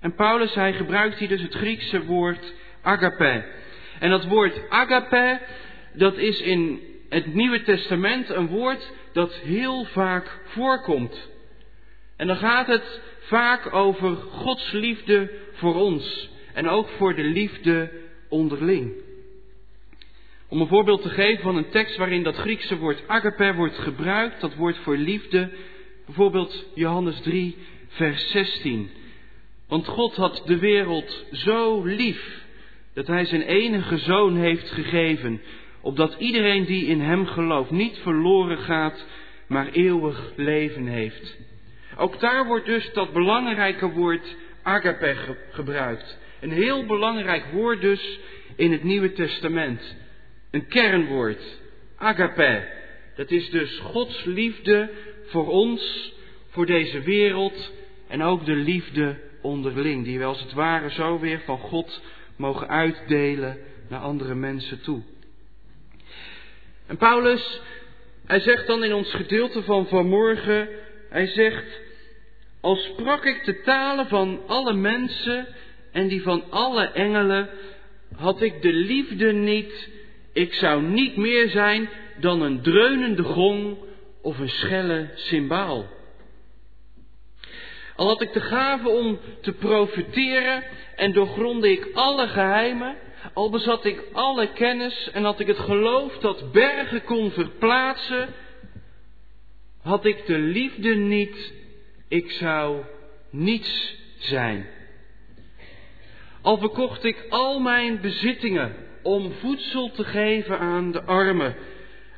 En 0.00 0.14
Paulus, 0.14 0.54
hij 0.54 0.72
gebruikt 0.72 1.18
hier 1.18 1.28
dus 1.28 1.42
het 1.42 1.54
Griekse 1.54 2.04
woord 2.04 2.52
agape. 2.82 3.44
En 3.98 4.10
dat 4.10 4.24
woord 4.24 4.60
agape, 4.68 5.40
dat 5.92 6.16
is 6.16 6.40
in 6.40 6.80
het 7.08 7.34
Nieuwe 7.34 7.62
Testament 7.62 8.28
een 8.28 8.46
woord 8.46 8.92
dat 9.12 9.34
heel 9.34 9.84
vaak 9.84 10.40
voorkomt. 10.44 11.30
En 12.16 12.26
dan 12.26 12.36
gaat 12.36 12.66
het 12.66 13.00
vaak 13.20 13.74
over 13.74 14.16
Gods 14.16 14.72
liefde 14.72 15.30
voor 15.52 15.74
ons 15.74 16.32
en 16.54 16.68
ook 16.68 16.88
voor 16.88 17.14
de 17.14 17.24
liefde 17.24 17.90
onderling. 18.28 18.92
Om 20.48 20.60
een 20.60 20.66
voorbeeld 20.66 21.02
te 21.02 21.08
geven 21.08 21.42
van 21.42 21.56
een 21.56 21.70
tekst 21.70 21.96
waarin 21.96 22.22
dat 22.22 22.36
Griekse 22.36 22.78
woord 22.78 23.02
agape 23.06 23.54
wordt 23.54 23.78
gebruikt, 23.78 24.40
dat 24.40 24.54
woord 24.54 24.76
voor 24.76 24.96
liefde, 24.96 25.50
bijvoorbeeld 26.06 26.66
Johannes 26.74 27.20
3, 27.20 27.56
vers 27.88 28.30
16. 28.30 28.90
Want 29.68 29.86
God 29.86 30.16
had 30.16 30.42
de 30.46 30.58
wereld 30.58 31.26
zo 31.32 31.82
lief 31.84 32.42
dat 32.94 33.06
Hij 33.06 33.24
zijn 33.24 33.42
enige 33.42 33.98
zoon 33.98 34.36
heeft 34.36 34.70
gegeven, 34.70 35.40
opdat 35.80 36.14
iedereen 36.18 36.64
die 36.64 36.86
in 36.86 37.00
Hem 37.00 37.26
gelooft 37.26 37.70
niet 37.70 37.98
verloren 37.98 38.58
gaat, 38.58 39.06
maar 39.46 39.68
eeuwig 39.68 40.32
leven 40.36 40.86
heeft. 40.86 41.36
Ook 41.96 42.20
daar 42.20 42.46
wordt 42.46 42.66
dus 42.66 42.92
dat 42.92 43.12
belangrijke 43.12 43.90
woord 43.90 44.36
agape 44.62 45.36
gebruikt. 45.50 46.18
Een 46.44 46.52
heel 46.52 46.86
belangrijk 46.86 47.44
woord 47.52 47.80
dus 47.80 48.18
in 48.56 48.72
het 48.72 48.82
Nieuwe 48.82 49.12
Testament. 49.12 49.96
Een 50.50 50.66
kernwoord. 50.66 51.42
Agape. 51.96 52.68
Dat 53.16 53.30
is 53.30 53.50
dus 53.50 53.78
Gods 53.78 54.24
liefde 54.24 54.90
voor 55.26 55.48
ons, 55.48 56.12
voor 56.48 56.66
deze 56.66 57.00
wereld 57.00 57.72
en 58.08 58.22
ook 58.22 58.44
de 58.44 58.54
liefde 58.54 59.16
onderling. 59.42 60.04
Die 60.04 60.18
we 60.18 60.24
als 60.24 60.40
het 60.40 60.52
ware 60.52 60.90
zo 60.90 61.18
weer 61.18 61.40
van 61.40 61.58
God 61.58 62.02
mogen 62.36 62.68
uitdelen 62.68 63.58
naar 63.88 64.00
andere 64.00 64.34
mensen 64.34 64.80
toe. 64.80 65.02
En 66.86 66.96
Paulus, 66.96 67.60
hij 68.26 68.40
zegt 68.40 68.66
dan 68.66 68.84
in 68.84 68.92
ons 68.92 69.10
gedeelte 69.14 69.62
van 69.62 69.86
vanmorgen, 69.86 70.68
hij 71.10 71.26
zegt, 71.26 71.80
als 72.60 72.84
sprak 72.84 73.24
ik 73.24 73.44
de 73.44 73.62
talen 73.62 74.08
van 74.08 74.40
alle 74.46 74.72
mensen 74.72 75.46
en 75.94 76.08
die 76.08 76.22
van 76.22 76.44
alle 76.50 76.86
engelen, 76.86 77.48
had 78.16 78.42
ik 78.42 78.62
de 78.62 78.72
liefde 78.72 79.32
niet, 79.32 79.90
ik 80.32 80.54
zou 80.54 80.82
niet 80.82 81.16
meer 81.16 81.48
zijn 81.48 81.88
dan 82.20 82.42
een 82.42 82.62
dreunende 82.62 83.22
gong 83.22 83.76
of 84.22 84.38
een 84.38 84.48
schelle 84.48 85.10
symbaal. 85.14 85.86
Al 87.96 88.06
had 88.06 88.20
ik 88.20 88.32
de 88.32 88.40
gave 88.40 88.88
om 88.88 89.18
te 89.40 89.52
profiteren 89.52 90.64
en 90.96 91.12
doorgronde 91.12 91.70
ik 91.70 91.88
alle 91.92 92.28
geheimen, 92.28 92.96
al 93.34 93.50
bezat 93.50 93.84
ik 93.84 94.02
alle 94.12 94.52
kennis 94.52 95.10
en 95.12 95.24
had 95.24 95.40
ik 95.40 95.46
het 95.46 95.58
geloof 95.58 96.18
dat 96.18 96.52
bergen 96.52 97.04
kon 97.04 97.30
verplaatsen, 97.30 98.28
had 99.82 100.04
ik 100.04 100.26
de 100.26 100.38
liefde 100.38 100.94
niet, 100.94 101.52
ik 102.08 102.30
zou 102.30 102.82
niets 103.30 103.96
zijn. 104.18 104.73
Al 106.44 106.58
verkocht 106.58 107.04
ik 107.04 107.26
al 107.28 107.58
mijn 107.58 108.00
bezittingen 108.00 108.74
om 109.02 109.32
voedsel 109.32 109.90
te 109.90 110.04
geven 110.04 110.58
aan 110.58 110.92
de 110.92 111.02
armen, 111.02 111.56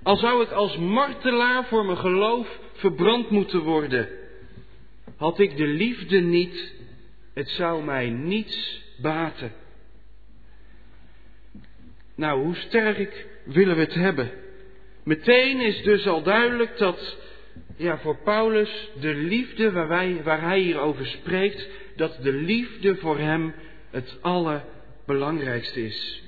al 0.03 0.17
zou 0.17 0.43
ik 0.43 0.51
als 0.51 0.77
martelaar 0.77 1.65
voor 1.65 1.85
mijn 1.85 1.99
geloof 1.99 2.59
verbrand 2.73 3.31
moeten 3.31 3.61
worden, 3.61 4.09
had 5.17 5.39
ik 5.39 5.57
de 5.57 5.67
liefde 5.67 6.21
niet, 6.21 6.75
het 7.35 7.49
zou 7.49 7.85
mij 7.85 8.11
niets 8.11 8.83
baten. 9.03 9.53
Nou, 12.15 12.43
hoe 12.43 12.57
sterk 12.57 13.27
willen 13.45 13.77
we 13.77 13.83
het 13.83 13.95
hebben? 13.95 14.31
Meteen 15.05 15.61
is 15.61 15.83
dus 15.83 16.07
al 16.07 16.23
duidelijk 16.23 16.79
dat 16.79 17.17
ja, 17.77 17.99
voor 17.99 18.19
Paulus 18.25 18.91
de 19.01 19.15
liefde 19.15 19.73
waar, 19.73 19.89
wij, 19.89 20.21
waar 20.25 20.41
hij 20.41 20.61
hier 20.61 20.79
over 20.79 21.07
spreekt, 21.07 21.69
dat 21.97 22.19
de 22.23 22.33
liefde 22.33 22.97
voor 22.97 23.19
hem 23.19 23.55
het 23.97 24.19
allerbelangrijkste 24.21 25.85
is. 25.85 26.23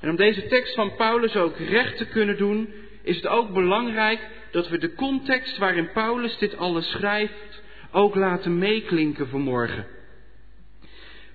En 0.00 0.10
om 0.10 0.16
deze 0.16 0.46
tekst 0.46 0.74
van 0.74 0.94
Paulus 0.96 1.36
ook 1.36 1.58
recht 1.58 1.96
te 1.96 2.06
kunnen 2.06 2.36
doen, 2.36 2.74
is 3.02 3.16
het 3.16 3.26
ook 3.26 3.52
belangrijk 3.52 4.20
dat 4.50 4.68
we 4.68 4.78
de 4.78 4.94
context 4.94 5.58
waarin 5.58 5.92
Paulus 5.92 6.38
dit 6.38 6.56
alles 6.56 6.90
schrijft 6.90 7.62
ook 7.92 8.14
laten 8.14 8.58
meeklinken 8.58 9.28
vanmorgen. 9.28 9.86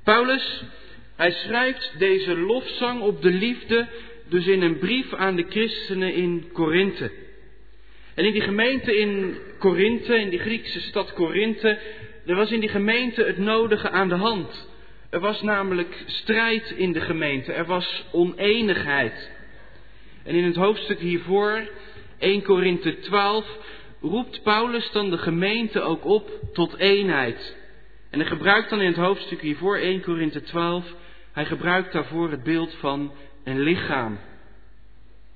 Paulus, 0.04 0.64
hij 1.16 1.32
schrijft 1.32 1.94
deze 1.98 2.38
lofzang 2.38 3.02
op 3.02 3.22
de 3.22 3.32
liefde 3.32 3.88
dus 4.30 4.48
in 4.48 4.62
een 4.62 4.78
brief 4.78 5.14
aan 5.14 5.36
de 5.36 5.46
christenen 5.50 6.14
in 6.14 6.50
Korinthe. 6.54 7.12
En 8.16 8.26
in 8.26 8.34
die 8.34 8.42
gemeente 8.42 8.98
in 8.98 9.38
Korinthe, 9.60 10.20
in 10.20 10.30
die 10.30 10.40
Griekse 10.40 10.80
stad 10.80 11.14
Korinthe, 11.14 11.80
er 12.26 12.36
was 12.36 12.52
in 12.52 12.60
die 12.60 12.70
gemeente 12.70 13.24
het 13.24 13.38
nodige 13.38 13.90
aan 13.90 14.10
de 14.10 14.16
hand. 14.16 14.68
Er 15.18 15.24
was 15.24 15.42
namelijk 15.42 16.04
strijd 16.06 16.72
in 16.72 16.92
de 16.92 17.02
gemeente, 17.02 17.54
er 17.54 17.66
was 17.66 18.06
oneenigheid. 18.12 19.32
En 20.24 20.36
in 20.36 20.44
het 20.44 20.56
hoofdstuk 20.56 21.00
hiervoor, 21.00 21.70
1 22.20 22.42
Korinthe 22.42 23.00
12, 23.00 23.46
roept 24.02 24.44
Paulus 24.44 24.92
dan 24.92 25.10
de 25.10 25.18
gemeente 25.18 25.82
ook 25.82 26.06
op 26.06 26.30
tot 26.54 26.78
eenheid. 26.78 27.58
En 28.10 28.20
hij 28.20 28.28
gebruikt 28.28 28.70
dan 28.70 28.82
in 28.82 28.88
het 28.88 28.96
hoofdstuk 28.96 29.42
hiervoor, 29.42 29.78
1 29.78 30.02
Korinthe 30.02 30.42
12, 30.42 30.86
hij 31.32 31.46
gebruikt 31.46 31.94
daarvoor 31.94 32.32
het 32.32 32.44
beeld 32.44 32.74
van 32.74 33.12
een 33.44 33.60
lichaam. 33.60 34.20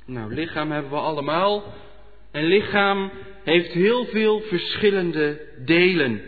Nou, 0.05 0.33
lichaam 0.33 0.71
hebben 0.71 0.91
we 0.91 0.97
allemaal. 0.97 1.63
Een 2.31 2.45
lichaam 2.45 3.11
heeft 3.43 3.71
heel 3.71 4.05
veel 4.05 4.41
verschillende 4.41 5.41
delen. 5.65 6.21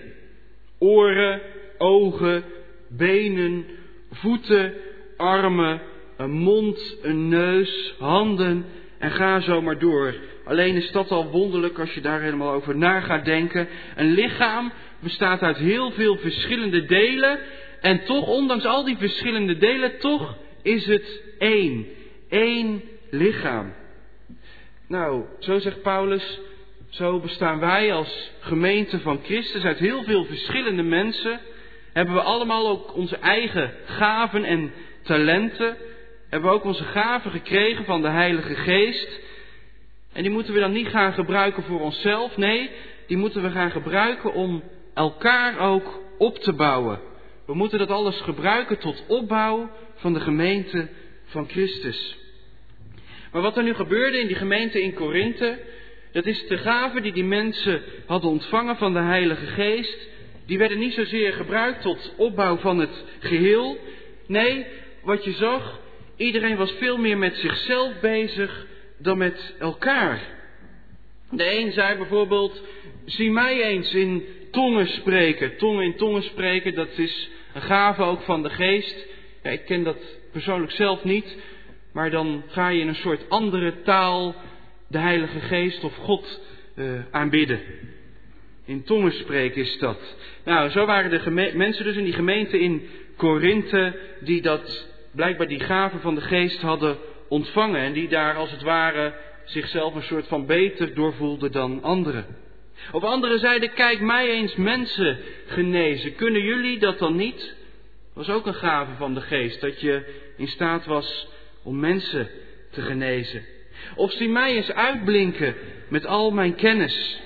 Oren, 0.77 1.41
ogen, 1.77 2.43
benen, 2.97 3.65
voeten, 4.11 4.73
armen, 5.17 5.81
een 6.17 6.31
mond, 6.31 6.97
een 7.01 7.27
neus, 7.27 7.95
handen 7.99 8.65
en 8.99 9.11
ga 9.11 9.39
zo 9.39 9.61
maar 9.61 9.79
door. 9.79 10.15
Alleen 10.45 10.75
is 10.75 10.91
dat 10.91 11.11
al 11.11 11.29
wonderlijk 11.29 11.79
als 11.79 11.93
je 11.93 12.01
daar 12.01 12.21
helemaal 12.21 12.51
over 12.51 12.77
na 12.77 12.99
gaat 12.99 13.25
denken. 13.25 13.67
Een 13.95 14.11
lichaam 14.11 14.71
bestaat 14.99 15.41
uit 15.41 15.57
heel 15.57 15.91
veel 15.91 16.17
verschillende 16.17 16.85
delen 16.85 17.39
en 17.81 18.03
toch, 18.03 18.27
ondanks 18.27 18.65
al 18.65 18.83
die 18.83 18.97
verschillende 18.97 19.57
delen, 19.57 19.99
toch 19.99 20.37
is 20.61 20.85
het 20.85 21.21
één. 21.39 21.85
Eén 22.29 22.81
lichaam. 23.09 23.73
Nou, 24.87 25.23
zo 25.39 25.59
zegt 25.59 25.81
Paulus, 25.81 26.39
zo 26.89 27.19
bestaan 27.19 27.59
wij 27.59 27.93
als 27.93 28.31
gemeente 28.39 28.99
van 28.99 29.19
Christus 29.23 29.63
uit 29.63 29.77
heel 29.77 30.03
veel 30.03 30.25
verschillende 30.25 30.83
mensen. 30.83 31.39
Hebben 31.93 32.13
we 32.13 32.21
allemaal 32.21 32.67
ook 32.67 32.95
onze 32.95 33.17
eigen 33.17 33.71
gaven 33.85 34.43
en 34.43 34.73
talenten. 35.03 35.77
Hebben 36.29 36.49
we 36.49 36.55
ook 36.55 36.63
onze 36.63 36.83
gaven 36.83 37.31
gekregen 37.31 37.85
van 37.85 38.01
de 38.01 38.09
Heilige 38.09 38.55
Geest. 38.55 39.19
En 40.13 40.21
die 40.21 40.31
moeten 40.31 40.53
we 40.53 40.59
dan 40.59 40.71
niet 40.71 40.87
gaan 40.87 41.13
gebruiken 41.13 41.63
voor 41.63 41.79
onszelf. 41.79 42.37
Nee, 42.37 42.69
die 43.07 43.17
moeten 43.17 43.41
we 43.41 43.49
gaan 43.49 43.71
gebruiken 43.71 44.33
om 44.33 44.63
elkaar 44.93 45.59
ook 45.59 46.01
op 46.17 46.37
te 46.37 46.53
bouwen. 46.53 46.99
We 47.45 47.53
moeten 47.53 47.79
dat 47.79 47.89
alles 47.89 48.21
gebruiken 48.21 48.79
tot 48.79 49.03
opbouw 49.07 49.69
van 49.95 50.13
de 50.13 50.19
gemeente 50.19 50.87
van 51.25 51.47
Christus. 51.49 52.17
Maar 53.31 53.41
wat 53.41 53.57
er 53.57 53.63
nu 53.63 53.73
gebeurde 53.73 54.19
in 54.19 54.27
die 54.27 54.35
gemeente 54.35 54.81
in 54.81 54.93
Korinthe, 54.93 55.59
dat 56.11 56.25
is 56.25 56.47
de 56.47 56.57
gave 56.57 57.01
die 57.01 57.13
die 57.13 57.23
mensen 57.23 57.81
hadden 58.05 58.29
ontvangen 58.29 58.77
van 58.77 58.93
de 58.93 58.99
Heilige 58.99 59.45
Geest. 59.45 60.07
Die 60.45 60.57
werden 60.57 60.79
niet 60.79 60.93
zozeer 60.93 61.33
gebruikt 61.33 61.81
tot 61.81 62.13
opbouw 62.17 62.57
van 62.57 62.79
het 62.79 63.03
geheel. 63.19 63.77
Nee, 64.27 64.65
wat 65.01 65.23
je 65.23 65.31
zag, 65.31 65.79
iedereen 66.15 66.57
was 66.57 66.71
veel 66.71 66.97
meer 66.97 67.17
met 67.17 67.35
zichzelf 67.35 67.99
bezig 67.99 68.65
dan 68.97 69.17
met 69.17 69.55
elkaar. 69.59 70.21
De 71.29 71.57
een 71.57 71.71
zei 71.71 71.97
bijvoorbeeld, 71.97 72.61
zie 73.05 73.31
mij 73.31 73.63
eens 73.63 73.93
in 73.93 74.25
tongen 74.51 74.87
spreken. 74.87 75.57
Tongen 75.57 75.83
in 75.83 75.95
tongen 75.95 76.23
spreken, 76.23 76.75
dat 76.75 76.97
is 76.97 77.29
een 77.53 77.61
gave 77.61 78.03
ook 78.03 78.21
van 78.21 78.43
de 78.43 78.49
geest. 78.49 79.05
Ik 79.43 79.65
ken 79.65 79.83
dat 79.83 79.97
persoonlijk 80.31 80.71
zelf 80.71 81.03
niet, 81.03 81.37
maar 81.91 82.09
dan 82.09 82.43
ga 82.47 82.67
je 82.67 82.81
in 82.81 82.87
een 82.87 82.95
soort 82.95 83.29
andere 83.29 83.81
taal 83.81 84.35
de 84.87 84.97
Heilige 84.97 85.39
Geest 85.39 85.83
of 85.83 85.95
God 85.95 86.41
uh, 86.75 86.99
aanbidden. 87.11 87.59
In 88.65 88.83
tongen 88.83 89.11
spreken 89.11 89.61
is 89.61 89.77
dat. 89.77 90.15
Nou, 90.43 90.69
zo 90.69 90.85
waren 90.85 91.09
de 91.09 91.51
mensen 91.55 91.85
dus 91.85 91.95
in 91.95 92.03
die 92.03 92.13
gemeente 92.13 92.59
in 92.59 92.89
Korinthe 93.17 93.99
die 94.19 94.41
dat 94.41 94.87
blijkbaar 95.11 95.47
die 95.47 95.59
gaven 95.59 95.99
van 95.99 96.15
de 96.15 96.21
geest 96.21 96.61
hadden 96.61 96.97
ontvangen 97.27 97.81
en 97.81 97.93
die 97.93 98.07
daar 98.07 98.35
als 98.35 98.51
het 98.51 98.61
ware 98.61 99.13
zichzelf 99.45 99.95
een 99.95 100.03
soort 100.03 100.27
van 100.27 100.45
beter 100.45 100.93
doorvoelden 100.93 101.51
dan 101.51 101.83
anderen. 101.83 102.25
Of 102.91 103.03
anderen 103.03 103.39
zeiden, 103.39 103.73
kijk 103.73 103.99
mij 103.99 104.29
eens 104.29 104.55
mensen 104.55 105.17
genezen. 105.45 106.15
Kunnen 106.15 106.41
jullie 106.41 106.79
dat 106.79 106.99
dan 106.99 107.15
niet? 107.15 107.55
Was 108.13 108.29
ook 108.29 108.45
een 108.45 108.53
gave 108.53 108.91
van 108.97 109.13
de 109.13 109.21
geest, 109.21 109.61
dat 109.61 109.81
je 109.81 110.05
in 110.37 110.47
staat 110.47 110.85
was 110.85 111.27
om 111.63 111.79
mensen 111.79 112.29
te 112.71 112.81
genezen. 112.81 113.45
Of 113.95 114.11
zie 114.11 114.29
mij 114.29 114.55
eens 114.55 114.71
uitblinken 114.71 115.55
met 115.87 116.05
al 116.05 116.31
mijn 116.31 116.55
kennis. 116.55 117.21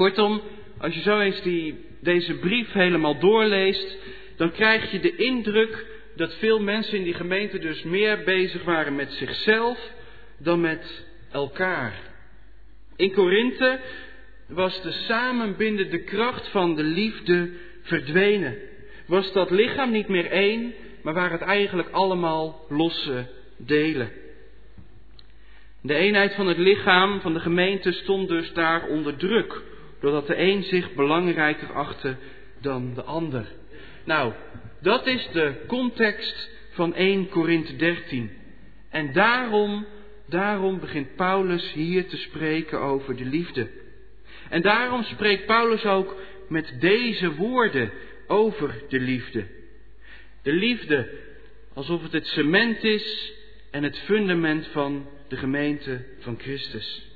Kortom, 0.00 0.40
als 0.78 0.94
je 0.94 1.00
zo 1.00 1.18
eens 1.18 1.42
die, 1.42 1.84
deze 2.00 2.34
brief 2.34 2.72
helemaal 2.72 3.18
doorleest, 3.18 3.96
dan 4.36 4.50
krijg 4.52 4.90
je 4.90 5.00
de 5.00 5.16
indruk 5.16 5.86
dat 6.16 6.34
veel 6.34 6.60
mensen 6.60 6.98
in 6.98 7.04
die 7.04 7.14
gemeente 7.14 7.58
dus 7.58 7.82
meer 7.82 8.24
bezig 8.24 8.64
waren 8.64 8.94
met 8.94 9.12
zichzelf 9.12 9.92
dan 10.38 10.60
met 10.60 11.06
elkaar. 11.30 11.94
In 12.96 13.12
Korinthe 13.12 13.80
was 14.48 14.82
de 14.82 14.92
samenbindende 14.92 16.02
kracht 16.02 16.48
van 16.48 16.74
de 16.74 16.82
liefde 16.82 17.50
verdwenen. 17.82 18.56
Was 19.06 19.32
dat 19.32 19.50
lichaam 19.50 19.90
niet 19.90 20.08
meer 20.08 20.30
één, 20.30 20.74
maar 21.02 21.14
waren 21.14 21.38
het 21.38 21.48
eigenlijk 21.48 21.88
allemaal 21.90 22.64
losse 22.68 23.26
delen. 23.56 24.10
De 25.82 25.94
eenheid 25.94 26.34
van 26.34 26.46
het 26.46 26.58
lichaam 26.58 27.20
van 27.20 27.32
de 27.34 27.40
gemeente 27.40 27.92
stond 27.92 28.28
dus 28.28 28.52
daar 28.52 28.86
onder 28.86 29.16
druk, 29.16 29.62
doordat 30.00 30.26
de 30.26 30.36
een 30.36 30.62
zich 30.62 30.94
belangrijker 30.94 31.72
achtte 31.72 32.16
dan 32.60 32.94
de 32.94 33.02
ander. 33.02 33.46
Nou, 34.04 34.32
dat 34.80 35.06
is 35.06 35.28
de 35.32 35.54
context 35.66 36.50
van 36.70 36.94
1 36.94 37.28
Korinthe 37.28 37.76
13. 37.76 38.30
En 38.90 39.12
daarom, 39.12 39.86
daarom 40.26 40.80
begint 40.80 41.16
Paulus 41.16 41.72
hier 41.72 42.06
te 42.06 42.16
spreken 42.16 42.80
over 42.80 43.16
de 43.16 43.24
liefde. 43.24 43.68
En 44.48 44.62
daarom 44.62 45.02
spreekt 45.02 45.46
Paulus 45.46 45.84
ook 45.84 46.16
met 46.48 46.74
deze 46.78 47.34
woorden 47.34 47.92
over 48.26 48.82
de 48.88 49.00
liefde. 49.00 49.46
De 50.42 50.52
liefde 50.52 51.08
alsof 51.74 52.02
het 52.02 52.12
het 52.12 52.26
cement 52.26 52.84
is 52.84 53.32
en 53.70 53.82
het 53.82 53.98
fundament 53.98 54.66
van 54.66 55.08
de 55.28 55.36
gemeente 55.36 56.04
van 56.18 56.38
Christus. 56.38 57.08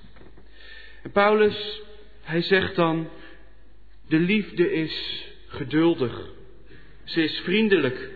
En 1.02 1.10
Paulus, 1.10 1.82
hij 2.24 2.42
zegt 2.42 2.76
dan, 2.76 3.08
de 4.08 4.18
liefde 4.18 4.72
is 4.72 5.24
geduldig. 5.46 6.30
Ze 7.04 7.22
is 7.22 7.38
vriendelijk. 7.38 8.10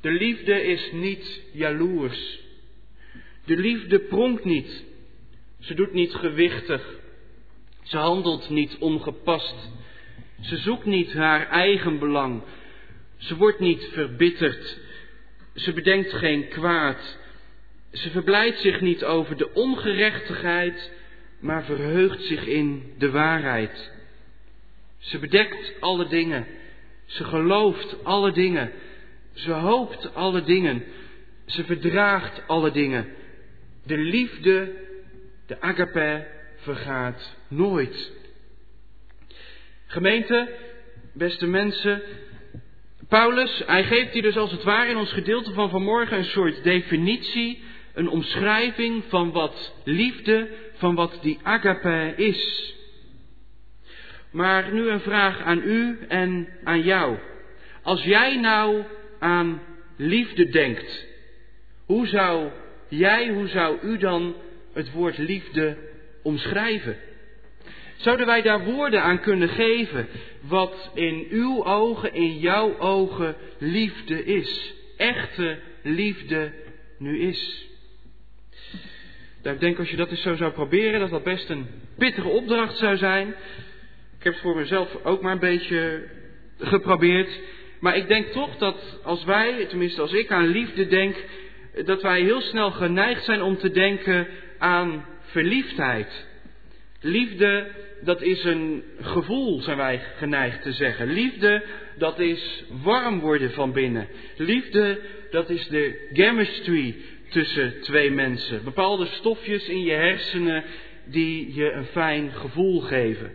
De 0.00 0.10
liefde 0.10 0.62
is 0.62 0.92
niet 0.92 1.42
jaloers. 1.52 2.40
De 3.44 3.56
liefde 3.56 3.98
pronkt 3.98 4.44
niet. 4.44 4.84
Ze 5.60 5.74
doet 5.74 5.92
niet 5.92 6.14
gewichtig 6.14 6.94
Ze 7.82 7.96
handelt 7.96 8.48
niet 8.50 8.76
ongepast. 8.78 9.70
Ze 10.40 10.56
zoekt 10.56 10.84
niet 10.84 11.12
haar 11.12 11.48
eigen 11.48 11.98
belang. 11.98 12.42
Ze 13.16 13.36
wordt 13.36 13.60
niet 13.60 13.88
verbitterd. 13.92 14.78
Ze 15.54 15.72
bedenkt 15.72 16.12
geen 16.12 16.48
kwaad. 16.48 17.18
Ze 17.92 18.10
verblijdt 18.10 18.58
zich 18.58 18.80
niet 18.80 19.04
over 19.04 19.36
de 19.36 19.54
ongerechtigheid, 19.54 20.92
maar 21.40 21.64
verheugt 21.64 22.22
zich 22.22 22.46
in 22.46 22.94
de 22.98 23.10
waarheid. 23.10 23.92
Ze 24.98 25.18
bedekt 25.18 25.72
alle 25.80 26.08
dingen. 26.08 26.46
Ze 27.04 27.24
gelooft 27.24 28.04
alle 28.04 28.32
dingen. 28.32 28.72
Ze 29.32 29.52
hoopt 29.52 30.14
alle 30.14 30.42
dingen. 30.42 30.84
Ze 31.46 31.64
verdraagt 31.64 32.42
alle 32.46 32.70
dingen. 32.70 33.06
De 33.84 33.98
liefde, 33.98 34.72
de 35.46 35.60
agape, 35.60 36.26
vergaat 36.56 37.36
nooit. 37.48 38.12
Gemeente, 39.86 40.48
beste 41.12 41.46
mensen, 41.46 42.02
Paulus, 43.08 43.62
hij 43.66 43.84
geeft 43.84 44.12
hier 44.12 44.22
dus 44.22 44.36
als 44.36 44.50
het 44.50 44.62
ware 44.62 44.90
in 44.90 44.96
ons 44.96 45.12
gedeelte 45.12 45.52
van 45.52 45.70
vanmorgen 45.70 46.18
een 46.18 46.24
soort 46.24 46.62
definitie, 46.62 47.62
een 47.94 48.08
omschrijving 48.08 49.04
van 49.08 49.32
wat 49.32 49.74
liefde, 49.84 50.48
van 50.76 50.94
wat 50.94 51.18
die 51.22 51.38
agape 51.42 52.12
is. 52.16 52.74
Maar 54.30 54.72
nu 54.72 54.88
een 54.88 55.00
vraag 55.00 55.40
aan 55.42 55.62
u 55.64 55.98
en 56.08 56.48
aan 56.64 56.82
jou. 56.82 57.16
Als 57.82 58.02
jij 58.02 58.36
nou 58.36 58.82
aan 59.18 59.62
liefde 59.96 60.48
denkt, 60.48 61.06
hoe 61.86 62.06
zou 62.06 62.50
jij, 62.88 63.28
hoe 63.28 63.48
zou 63.48 63.78
u 63.82 63.98
dan 63.98 64.34
het 64.72 64.92
woord 64.92 65.18
liefde 65.18 65.76
omschrijven? 66.22 66.96
Zouden 67.96 68.26
wij 68.26 68.42
daar 68.42 68.64
woorden 68.64 69.02
aan 69.02 69.20
kunnen 69.20 69.48
geven 69.48 70.08
wat 70.40 70.90
in 70.94 71.26
uw 71.30 71.64
ogen, 71.64 72.14
in 72.14 72.38
jouw 72.38 72.78
ogen 72.78 73.36
liefde 73.58 74.24
is? 74.24 74.74
Echte 74.96 75.58
liefde 75.82 76.52
nu 76.98 77.20
is. 77.20 77.68
Ik 79.52 79.60
denk 79.60 79.78
als 79.78 79.90
je 79.90 79.96
dat 79.96 80.10
eens 80.10 80.22
zo 80.22 80.34
zou 80.34 80.52
proberen, 80.52 81.00
dat 81.00 81.10
dat 81.10 81.22
best 81.22 81.48
een 81.50 81.66
pittige 81.98 82.28
opdracht 82.28 82.76
zou 82.76 82.96
zijn. 82.96 83.28
Ik 84.18 84.24
heb 84.24 84.32
het 84.32 84.42
voor 84.42 84.56
mezelf 84.56 85.04
ook 85.04 85.22
maar 85.22 85.32
een 85.32 85.38
beetje 85.38 86.02
geprobeerd. 86.58 87.40
Maar 87.80 87.96
ik 87.96 88.08
denk 88.08 88.26
toch 88.26 88.56
dat 88.56 89.00
als 89.02 89.24
wij, 89.24 89.64
tenminste 89.64 90.00
als 90.00 90.12
ik 90.12 90.30
aan 90.30 90.46
liefde 90.46 90.86
denk, 90.86 91.16
dat 91.84 92.02
wij 92.02 92.20
heel 92.20 92.40
snel 92.40 92.70
geneigd 92.70 93.24
zijn 93.24 93.42
om 93.42 93.56
te 93.56 93.70
denken 93.70 94.26
aan 94.58 95.04
verliefdheid. 95.20 96.26
Liefde, 97.00 97.66
dat 98.00 98.22
is 98.22 98.44
een 98.44 98.82
gevoel, 99.00 99.60
zijn 99.60 99.76
wij 99.76 100.02
geneigd 100.16 100.62
te 100.62 100.72
zeggen. 100.72 101.12
Liefde, 101.12 101.64
dat 101.98 102.18
is 102.18 102.64
warm 102.82 103.20
worden 103.20 103.50
van 103.50 103.72
binnen. 103.72 104.08
Liefde, 104.36 105.00
dat 105.30 105.50
is 105.50 105.68
de 105.68 106.08
chemistry 106.12 106.96
tussen 107.28 107.80
twee 107.80 108.10
mensen. 108.10 108.64
Bepaalde 108.64 109.06
stofjes 109.06 109.68
in 109.68 109.82
je 109.82 109.92
hersenen 109.92 110.64
die 111.04 111.54
je 111.54 111.72
een 111.72 111.84
fijn 111.84 112.32
gevoel 112.32 112.80
geven. 112.80 113.32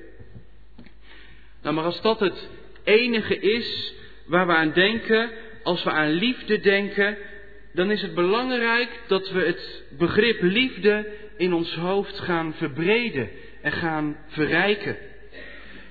Nou, 1.61 1.75
maar 1.75 1.83
als 1.83 2.01
dat 2.01 2.19
het 2.19 2.49
enige 2.83 3.39
is 3.39 3.93
waar 4.25 4.47
we 4.47 4.53
aan 4.53 4.73
denken, 4.73 5.29
als 5.63 5.83
we 5.83 5.89
aan 5.89 6.11
liefde 6.11 6.59
denken, 6.59 7.17
dan 7.73 7.91
is 7.91 8.01
het 8.01 8.15
belangrijk 8.15 8.89
dat 9.07 9.29
we 9.29 9.41
het 9.41 9.83
begrip 9.97 10.41
liefde 10.41 11.07
in 11.37 11.53
ons 11.53 11.75
hoofd 11.75 12.19
gaan 12.19 12.53
verbreden 12.53 13.29
en 13.61 13.71
gaan 13.71 14.17
verrijken. 14.27 14.97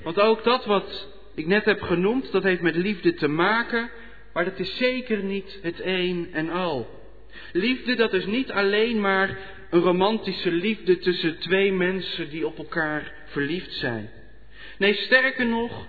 Want 0.03 0.21
ook 0.21 0.45
dat 0.45 0.65
wat 0.65 1.09
ik 1.35 1.47
net 1.47 1.65
heb 1.65 1.83
genoemd, 1.83 2.33
dat 2.33 2.43
heeft 2.43 2.61
met 2.61 2.77
liefde 2.77 3.15
te 3.15 3.29
maken, 3.29 3.91
maar 4.33 4.45
dat 4.45 4.59
is 4.59 4.77
zeker 4.77 5.23
niet 5.23 5.59
het 5.63 5.81
een 5.85 6.29
en 6.33 6.51
al. 6.51 7.00
Liefde, 7.53 7.95
dat 7.95 8.13
is 8.13 8.27
niet 8.27 8.51
alleen 8.51 9.01
maar 9.01 9.39
een 9.71 9.81
romantische 9.81 10.51
liefde 10.51 10.99
tussen 10.99 11.39
twee 11.39 11.73
mensen 11.73 12.31
die 12.31 12.47
op 12.47 12.59
elkaar 12.59 13.13
verliefd 13.27 13.73
zijn. 13.73 14.11
Nee, 14.79 14.95
sterker 14.95 15.47
nog, 15.47 15.87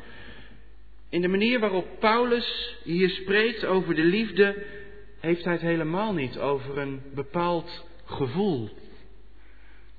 in 1.10 1.22
de 1.22 1.28
manier 1.28 1.60
waarop 1.60 2.00
Paulus 2.00 2.78
hier 2.84 3.10
spreekt 3.10 3.66
over 3.66 3.96
de 3.96 4.04
liefde, 4.04 4.64
heeft 5.20 5.44
hij 5.44 5.54
het 5.54 5.62
helemaal 5.62 6.14
niet 6.14 6.40
over 6.40 6.78
een 6.78 7.02
bepaald 7.14 7.86
gevoel. 8.06 8.70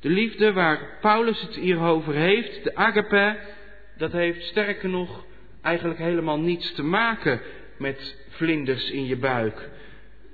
De 0.00 0.08
liefde 0.08 0.52
waar 0.52 0.98
Paulus 1.00 1.40
het 1.40 1.54
hier 1.54 1.80
over 1.80 2.14
heeft, 2.14 2.64
de 2.64 2.74
agape, 2.74 3.38
dat 3.96 4.12
heeft 4.12 4.42
sterker 4.42 4.88
nog 4.88 5.24
eigenlijk 5.62 6.00
helemaal 6.00 6.38
niets 6.38 6.74
te 6.74 6.82
maken 6.82 7.40
met 7.78 8.16
vlinders 8.28 8.90
in 8.90 9.06
je 9.06 9.16
buik. 9.16 9.70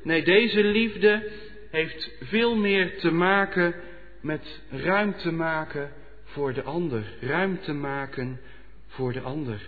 Nee, 0.08 0.24
deze 0.24 0.64
liefde 0.64 1.30
heeft 1.70 2.10
veel 2.20 2.56
meer 2.56 2.98
te 2.98 3.10
maken 3.10 3.74
met 4.20 4.62
ruimte 4.70 5.32
maken 5.32 5.92
voor 6.24 6.52
de 6.52 6.62
ander. 6.62 7.04
Ruimte 7.20 7.72
maken 7.72 8.40
voor 8.86 9.12
de 9.12 9.20
ander. 9.20 9.60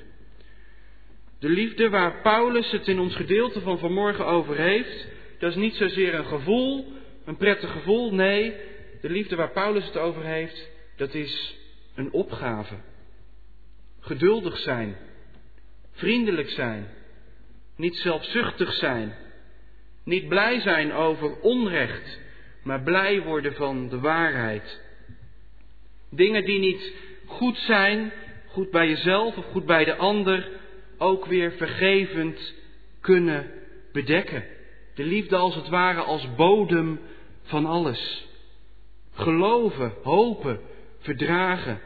De 1.39 1.49
liefde 1.49 1.89
waar 1.89 2.21
Paulus 2.23 2.71
het 2.71 2.89
in 2.89 2.99
ons 2.99 3.17
gedeelte 3.17 3.61
van 3.61 3.79
vanmorgen 3.79 4.27
over 4.27 4.57
heeft, 4.57 5.07
dat 5.39 5.51
is 5.51 5.57
niet 5.57 5.75
zozeer 5.75 6.15
een 6.15 6.27
gevoel, 6.27 6.93
een 7.25 7.37
prettig 7.37 7.73
gevoel. 7.73 8.15
Nee, 8.15 8.55
de 9.01 9.11
liefde 9.11 9.37
waar 9.37 9.53
Paulus 9.53 9.85
het 9.85 9.97
over 9.97 10.25
heeft, 10.25 10.71
dat 10.97 11.15
is 11.15 11.57
een 11.95 12.13
opgave. 12.13 12.75
Geduldig 14.01 14.59
zijn, 14.59 14.97
vriendelijk 15.93 16.51
zijn, 16.51 16.89
niet 17.77 17.97
zelfzuchtig 17.97 18.73
zijn, 18.73 19.29
niet 20.11 20.29
blij 20.29 20.61
zijn 20.61 20.93
over 20.93 21.41
onrecht, 21.41 22.21
maar 22.63 22.83
blij 22.83 23.23
worden 23.23 23.55
van 23.55 23.89
de 23.89 24.01
waarheid. 24.01 24.81
Dingen 26.11 26.45
die 26.45 26.59
niet 26.59 26.93
goed 27.27 27.57
zijn, 27.57 28.13
goed 28.47 28.71
bij 28.71 28.89
jezelf 28.89 29.37
of 29.37 29.45
goed 29.45 29.67
bij 29.67 29.85
de 29.85 29.97
ander, 29.97 30.49
ook 30.99 31.27
weer 31.27 31.53
vergevend 31.53 32.55
kunnen 33.01 33.51
bedekken. 33.93 34.45
De 34.95 35.05
liefde 35.05 35.37
als 35.37 35.55
het 35.55 35.69
ware 35.69 36.01
als 36.01 36.35
bodem 36.35 37.01
van 37.43 37.67
alles. 37.67 38.29
Geloven, 39.13 39.93
hopen, 40.03 40.61
verdragen. 40.99 41.81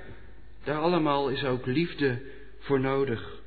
Daar 0.65 0.79
allemaal 0.79 1.29
is 1.29 1.45
ook 1.45 1.67
liefde 1.67 2.23
voor 2.59 2.81
nodig. 2.81 3.43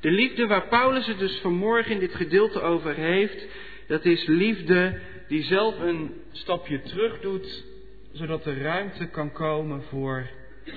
De 0.00 0.10
liefde 0.10 0.46
waar 0.46 0.68
Paulus 0.68 1.06
het 1.06 1.18
dus 1.18 1.38
vanmorgen 1.40 1.92
in 1.92 1.98
dit 1.98 2.14
gedeelte 2.14 2.60
over 2.60 2.94
heeft, 2.94 3.46
dat 3.92 4.04
is 4.04 4.26
liefde 4.26 4.98
die 5.28 5.42
zelf 5.42 5.80
een 5.80 6.10
stapje 6.32 6.82
terug 6.82 7.20
doet, 7.20 7.64
zodat 8.12 8.46
er 8.46 8.62
ruimte 8.62 9.06
kan 9.06 9.32
komen 9.32 9.82
voor 9.82 10.28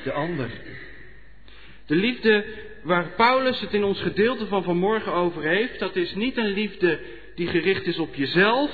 de 0.03 0.11
ander. 0.11 0.49
De 1.85 1.95
liefde 1.95 2.45
waar 2.83 3.07
Paulus 3.15 3.59
het 3.59 3.73
in 3.73 3.83
ons 3.83 4.01
gedeelte 4.01 4.45
van 4.45 4.63
vanmorgen 4.63 5.13
over 5.13 5.43
heeft, 5.43 5.79
dat 5.79 5.95
is 5.95 6.15
niet 6.15 6.37
een 6.37 6.51
liefde 6.51 6.99
die 7.35 7.47
gericht 7.47 7.85
is 7.85 7.97
op 7.97 8.15
jezelf. 8.15 8.71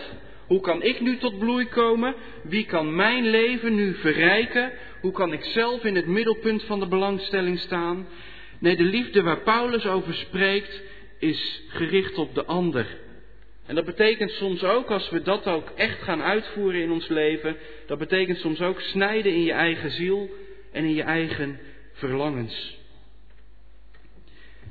Hoe 0.48 0.62
kan 0.62 0.84
ik 0.84 1.02
nu 1.02 1.18
tot 1.18 1.40
bloei 1.40 1.66
komen? 1.66 2.16
Wie 2.44 2.66
kan 2.66 2.96
mijn 2.96 3.26
leven 3.30 3.76
nu 3.76 3.94
verrijken? 3.94 4.72
Hoe 5.02 5.12
kan 5.12 5.34
ik 5.34 5.44
zelf 5.44 5.84
in 5.84 5.96
het 5.96 6.08
middelpunt 6.08 6.64
van 6.64 6.80
de 6.80 6.88
belangstelling 6.88 7.60
staan? 7.60 8.08
Nee, 8.60 8.76
de 8.76 8.84
liefde 8.84 9.22
waar 9.22 9.42
Paulus 9.42 9.86
over 9.86 10.14
spreekt, 10.14 10.82
is 11.20 11.64
gericht 11.68 12.18
op 12.18 12.36
de 12.36 12.46
ander. 12.46 12.88
En 13.66 13.76
dat 13.76 13.86
betekent 13.86 14.32
soms 14.32 14.64
ook, 14.64 14.92
als 14.92 15.10
we 15.10 15.22
dat 15.22 15.48
ook 15.48 15.70
echt 15.76 16.02
gaan 16.02 16.22
uitvoeren 16.22 16.82
in 16.82 16.92
ons 16.92 17.08
leven, 17.08 17.58
dat 17.86 17.98
betekent 17.98 18.38
soms 18.38 18.62
ook 18.62 18.82
snijden 18.82 19.34
in 19.34 19.44
je 19.44 19.52
eigen 19.52 19.92
ziel 19.92 20.30
en 20.72 20.84
in 20.84 20.94
je 20.94 21.04
eigen 21.04 21.60
verlangens. 21.94 22.80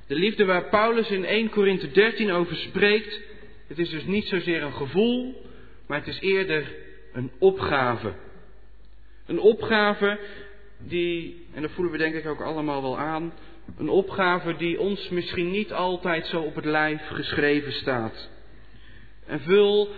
De 0.07 0.15
liefde 0.15 0.45
waar 0.45 0.69
Paulus 0.69 1.11
in 1.11 1.25
1 1.25 1.51
Korinthe 1.51 1.91
13 1.91 2.31
over 2.31 2.57
spreekt, 2.57 3.21
het 3.67 3.79
is 3.79 3.91
dus 3.91 4.05
niet 4.05 4.27
zozeer 4.27 4.63
een 4.63 4.73
gevoel, 4.73 5.43
maar 5.87 5.99
het 5.99 6.09
is 6.09 6.21
eerder 6.21 6.75
een 7.13 7.31
opgave. 7.39 8.15
Een 9.27 9.41
opgave 9.41 10.19
die, 10.79 11.47
en 11.55 11.63
dat 11.63 11.71
voelen 11.71 11.93
we 11.93 11.99
denk 11.99 12.15
ik 12.15 12.27
ook 12.27 12.41
allemaal 12.41 12.83
wel 12.83 12.99
aan, 12.99 13.33
een 13.79 13.89
opgave 13.89 14.57
die 14.57 14.81
ons 14.81 15.09
misschien 15.09 15.51
niet 15.51 15.73
altijd 15.73 16.27
zo 16.27 16.41
op 16.41 16.55
het 16.55 16.65
lijf 16.65 17.07
geschreven 17.07 17.73
staat. 17.73 18.31
En 19.31 19.41
vul, 19.41 19.89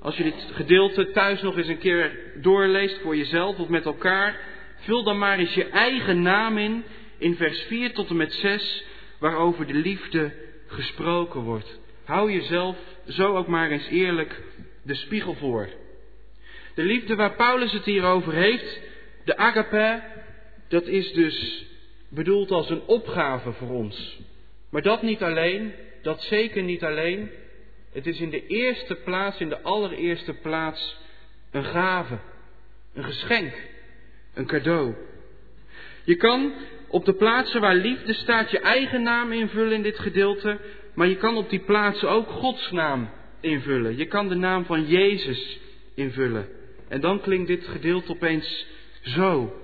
als 0.00 0.16
je 0.16 0.22
dit 0.22 0.48
gedeelte 0.52 1.10
thuis 1.10 1.42
nog 1.42 1.56
eens 1.56 1.68
een 1.68 1.78
keer 1.78 2.18
doorleest 2.34 2.98
voor 3.00 3.16
jezelf 3.16 3.58
of 3.58 3.68
met 3.68 3.84
elkaar, 3.84 4.40
vul 4.76 5.02
dan 5.02 5.18
maar 5.18 5.38
eens 5.38 5.54
je 5.54 5.68
eigen 5.68 6.22
naam 6.22 6.58
in, 6.58 6.84
in 7.18 7.36
vers 7.36 7.62
4 7.62 7.92
tot 7.92 8.08
en 8.10 8.16
met 8.16 8.32
6, 8.32 8.84
waarover 9.18 9.66
de 9.66 9.74
liefde 9.74 10.32
gesproken 10.66 11.40
wordt. 11.40 11.80
Hou 12.04 12.32
jezelf 12.32 12.76
zo 13.08 13.36
ook 13.36 13.46
maar 13.46 13.70
eens 13.70 13.88
eerlijk 13.88 14.42
de 14.82 14.94
spiegel 14.94 15.34
voor. 15.34 15.68
De 16.74 16.84
liefde 16.84 17.14
waar 17.14 17.34
Paulus 17.34 17.72
het 17.72 17.84
hier 17.84 18.04
over 18.04 18.32
heeft, 18.32 18.80
de 19.24 19.36
agape, 19.36 20.02
dat 20.68 20.86
is 20.86 21.12
dus 21.12 21.66
bedoeld 22.08 22.50
als 22.50 22.70
een 22.70 22.82
opgave 22.86 23.52
voor 23.52 23.70
ons. 23.70 24.20
Maar 24.70 24.82
dat 24.82 25.02
niet 25.02 25.22
alleen, 25.22 25.72
dat 26.02 26.22
zeker 26.22 26.62
niet 26.62 26.84
alleen. 26.84 27.30
Het 27.92 28.06
is 28.06 28.20
in 28.20 28.30
de 28.30 28.46
eerste 28.46 28.94
plaats, 28.94 29.40
in 29.40 29.48
de 29.48 29.62
allereerste 29.62 30.32
plaats, 30.32 30.96
een 31.50 31.64
gave, 31.64 32.18
een 32.94 33.04
geschenk, 33.04 33.54
een 34.34 34.46
cadeau. 34.46 34.94
Je 36.04 36.16
kan 36.16 36.52
op 36.88 37.04
de 37.04 37.14
plaatsen 37.14 37.60
waar 37.60 37.74
liefde 37.74 38.12
staat 38.12 38.50
je 38.50 38.58
eigen 38.58 39.02
naam 39.02 39.32
invullen 39.32 39.72
in 39.72 39.82
dit 39.82 39.98
gedeelte, 39.98 40.58
maar 40.94 41.06
je 41.06 41.16
kan 41.16 41.36
op 41.36 41.50
die 41.50 41.60
plaatsen 41.60 42.10
ook 42.10 42.28
Gods 42.28 42.70
naam 42.70 43.10
invullen. 43.40 43.96
Je 43.96 44.06
kan 44.06 44.28
de 44.28 44.34
naam 44.34 44.64
van 44.64 44.86
Jezus 44.86 45.58
invullen. 45.94 46.48
En 46.88 47.00
dan 47.00 47.20
klinkt 47.20 47.46
dit 47.46 47.66
gedeelte 47.66 48.12
opeens 48.12 48.66
zo. 49.02 49.56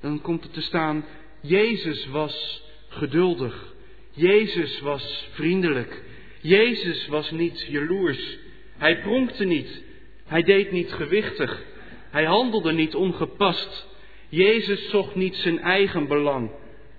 Dan 0.00 0.20
komt 0.20 0.44
er 0.44 0.50
te 0.50 0.60
staan, 0.60 1.04
Jezus 1.40 2.06
was 2.06 2.62
geduldig. 2.88 3.74
Jezus 4.10 4.80
was 4.80 5.28
vriendelijk. 5.32 6.02
Jezus 6.40 7.06
was 7.06 7.30
niet 7.30 7.66
jaloers. 7.68 8.38
Hij 8.76 9.00
pronkte 9.00 9.44
niet. 9.44 9.82
Hij 10.26 10.42
deed 10.42 10.70
niet 10.70 10.92
gewichtig. 10.92 11.62
Hij 12.10 12.24
handelde 12.24 12.72
niet 12.72 12.94
ongepast. 12.94 13.86
Jezus 14.28 14.88
zocht 14.90 15.14
niet 15.14 15.36
zijn 15.36 15.60
eigen 15.60 16.06
belang. 16.06 16.50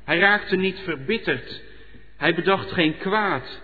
Hij 0.04 0.20
raakte 0.20 0.56
niet 0.56 0.80
verbitterd. 0.80 1.62
Hij 2.18 2.36
bedacht 2.36 2.72
geen 2.72 2.98
kwaad. 2.98 3.62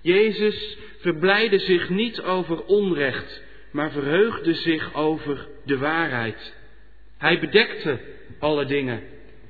Jezus 0.00 0.76
verblijde 0.98 1.58
zich 1.58 1.88
niet 1.88 2.20
over 2.20 2.64
onrecht, 2.64 3.42
maar 3.70 3.90
verheugde 3.90 4.54
zich 4.54 4.94
over 4.94 5.48
de 5.64 5.78
waarheid. 5.78 6.54
Hij 7.18 7.40
bedekte 7.40 8.00
alle 8.38 8.64
dingen. 8.64 9.02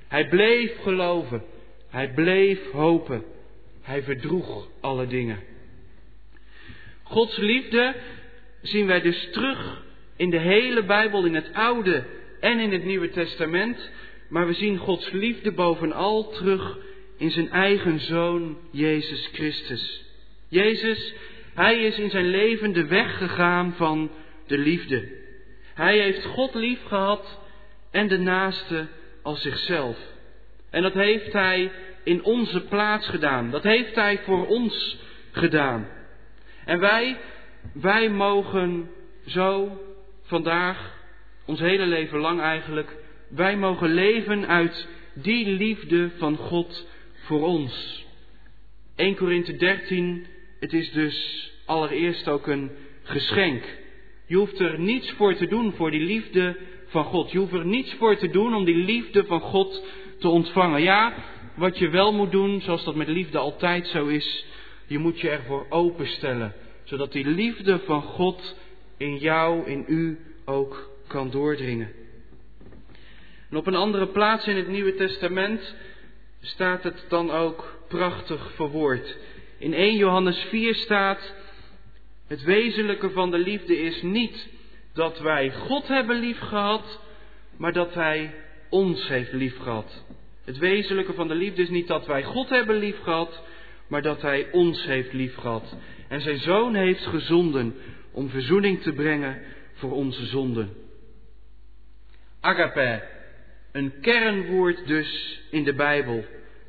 Hij 0.09 0.28
bleef 0.28 0.80
geloven. 0.82 1.44
Hij 1.90 2.12
bleef 2.12 2.70
hopen. 2.70 3.24
Hij 3.89 4.03
verdroeg 4.03 4.68
alle 4.80 5.07
dingen. 5.07 5.43
Gods 7.03 7.36
liefde 7.36 7.95
zien 8.62 8.86
wij 8.86 9.01
dus 9.01 9.28
terug 9.32 9.82
in 10.16 10.30
de 10.30 10.39
hele 10.39 10.84
Bijbel, 10.84 11.24
in 11.24 11.34
het 11.34 11.53
Oude 11.53 12.05
en 12.41 12.59
in 12.59 12.72
het 12.72 12.84
Nieuwe 12.84 13.11
Testament. 13.11 13.91
Maar 14.28 14.47
we 14.47 14.53
zien 14.53 14.76
Gods 14.76 15.11
liefde 15.11 15.53
bovenal 15.53 16.30
terug 16.30 16.78
in 17.16 17.30
zijn 17.30 17.51
eigen 17.51 18.01
zoon, 18.01 18.59
Jezus 18.70 19.28
Christus. 19.32 20.05
Jezus, 20.49 21.14
hij 21.55 21.78
is 21.78 21.99
in 21.99 22.11
zijn 22.11 22.28
leven 22.30 22.72
de 22.72 22.86
weg 22.86 23.18
gegaan 23.18 23.74
van 23.76 24.11
de 24.47 24.59
liefde. 24.59 25.09
Hij 25.74 25.99
heeft 25.99 26.24
God 26.24 26.55
lief 26.55 26.84
gehad 26.84 27.39
en 27.91 28.09
de 28.09 28.18
naaste 28.18 28.86
als 29.22 29.43
zichzelf. 29.43 29.99
En 30.70 30.82
dat 30.82 30.95
heeft 30.95 31.32
hij 31.32 31.70
in 32.09 32.24
onze 32.24 32.61
plaats 32.61 33.09
gedaan. 33.09 33.50
Dat 33.50 33.62
heeft 33.62 33.94
hij 33.94 34.18
voor 34.18 34.46
ons 34.46 34.98
gedaan. 35.30 35.88
En 36.64 36.80
wij, 36.80 37.16
wij 37.72 38.09
mogen 38.09 38.90
zo 39.26 39.78
vandaag, 40.22 40.94
ons 41.46 41.61
hele 41.61 41.86
leven 41.86 42.18
lang 42.18 42.40
eigenlijk, 42.40 42.96
wij 43.28 43.56
mogen 43.56 43.94
leven 43.94 44.46
uit 44.46 44.88
die 45.14 45.46
liefde 45.46 46.11
van 46.18 46.36
God 46.36 46.86
voor 47.14 47.42
ons. 47.42 48.04
1 48.96 49.14
Korinthe 49.14 49.56
13, 49.56 50.26
het 50.61 50.72
is 50.72 50.92
dus 50.92 51.50
allereerst 51.66 52.28
ook 52.28 52.46
een 52.46 52.70
geschenk. 53.02 53.64
Je 54.26 54.36
hoeft 54.36 54.61
er 54.61 54.78
niets 54.78 55.11
voor 55.11 55.34
te 55.34 55.46
doen 55.46 55.72
voor 55.72 55.90
die 55.90 56.04
liefde 56.04 56.56
van 56.86 57.04
God. 57.04 57.30
Je 57.30 57.38
hoeft 57.38 57.52
er 57.52 57.66
niets 57.66 57.94
voor 57.94 58.16
te 58.16 58.28
doen 58.28 58.54
om 58.54 58.64
die 58.64 58.84
liefde 58.84 59.24
van 59.24 59.40
God 59.40 59.84
te 60.18 60.28
ontvangen. 60.28 60.82
Ja, 60.82 61.14
wat 61.59 61.78
je 61.78 61.88
wel 61.88 62.12
moet 62.12 62.30
doen, 62.30 62.61
zoals 62.61 62.84
dat 62.84 62.94
met 62.94 63.09
liefde 63.09 63.38
altijd 63.38 63.86
zo 63.86 64.06
is, 64.06 64.46
je 64.86 64.98
moet 64.98 65.20
je 65.20 65.30
ervoor 65.30 65.66
openstellen, 65.68 66.54
zodat 66.84 67.12
die 67.12 67.26
liefde 67.26 67.78
van 67.78 68.02
God 68.02 68.56
in 68.96 69.16
jou, 69.16 69.66
in 69.66 69.84
u 69.86 70.18
ook 70.44 70.90
kan 71.06 71.30
doordringen. 71.30 71.92
En 73.50 73.56
op 73.56 73.66
een 73.66 73.74
andere 73.74 74.06
plaats 74.06 74.46
in 74.46 74.56
het 74.56 74.68
Nieuwe 74.68 74.94
Testament 74.94 75.74
staat 76.40 76.82
het 76.82 77.04
dan 77.09 77.30
ook 77.30 77.78
prachtig 77.88 78.52
verwoord. 78.54 79.16
In 79.59 79.74
1 79.74 79.96
Johannes 79.96 80.38
4 80.38 80.74
staat, 80.74 81.34
het 82.26 82.42
wezenlijke 82.42 83.11
van 83.11 83.30
de 83.30 83.38
liefde 83.38 83.78
is 83.78 84.02
niet 84.02 84.48
dat 84.92 85.18
wij 85.18 85.52
God 85.52 85.88
hebben 85.88 86.18
liefgehad, 86.18 87.00
maar 87.56 87.72
dat 87.72 87.94
Hij 87.94 88.34
ons 88.68 89.09
heeft 89.09 89.32
liefgehad. 89.32 90.04
Het 90.49 90.59
wezenlijke 90.59 91.12
van 91.12 91.28
de 91.28 91.34
liefde 91.34 91.62
is 91.62 91.68
niet 91.68 91.86
dat 91.86 92.07
wij 92.07 92.22
God 92.22 92.49
hebben 92.49 92.76
liefgehad, 92.76 93.42
maar 93.88 94.03
dat 94.03 94.22
Hij 94.22 94.51
ons 94.53 94.86
heeft 94.86 95.12
liefgehad. 95.12 95.76
En 96.09 96.20
Zijn 96.20 96.38
Zoon 96.38 96.74
heeft 96.74 97.07
gezonden 97.07 97.74
om 98.12 98.28
verzoening 98.28 98.82
te 98.82 98.92
brengen 98.92 99.42
voor 99.74 99.92
onze 99.92 100.26
zonden. 100.26 100.70
Agape, 102.40 103.03
een 103.72 103.92
kernwoord 104.01 104.86
dus 104.86 105.40
in 105.51 105.64
de 105.64 105.74
Bijbel. 105.74 106.24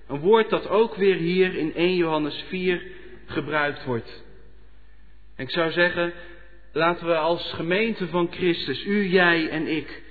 Een 0.08 0.20
woord 0.20 0.50
dat 0.50 0.68
ook 0.68 0.96
weer 0.96 1.16
hier 1.16 1.56
in 1.56 1.74
1 1.76 1.96
Johannes 1.96 2.44
4 2.48 2.84
gebruikt 3.26 3.86
wordt. 3.86 4.24
En 5.36 5.44
ik 5.44 5.52
zou 5.52 5.72
zeggen, 5.72 6.14
laten 6.72 7.08
we 7.08 7.16
als 7.16 7.54
gemeente 7.54 8.08
van 8.08 8.28
Christus, 8.32 8.86
u, 8.86 9.08
jij 9.08 9.50
en 9.50 9.68
ik, 9.68 10.02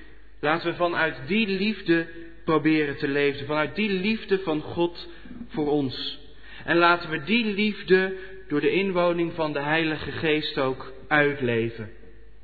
laten 0.41 0.71
we 0.71 0.77
vanuit 0.77 1.17
die 1.27 1.49
liefde 1.49 2.27
proberen 2.49 2.97
te 2.97 3.09
leven. 3.09 3.47
Vanuit 3.47 3.75
die 3.75 3.91
liefde 3.91 4.39
van 4.39 4.61
God 4.61 5.09
voor 5.49 5.71
ons. 5.71 6.19
En 6.65 6.77
laten 6.77 7.11
we 7.11 7.23
die 7.23 7.45
liefde 7.45 8.17
door 8.49 8.61
de 8.61 8.71
inwoning 8.71 9.33
van 9.35 9.53
de 9.53 9.61
Heilige 9.61 10.13
Geest 10.13 10.59
ook 10.59 10.93
uitleven. 11.09 11.91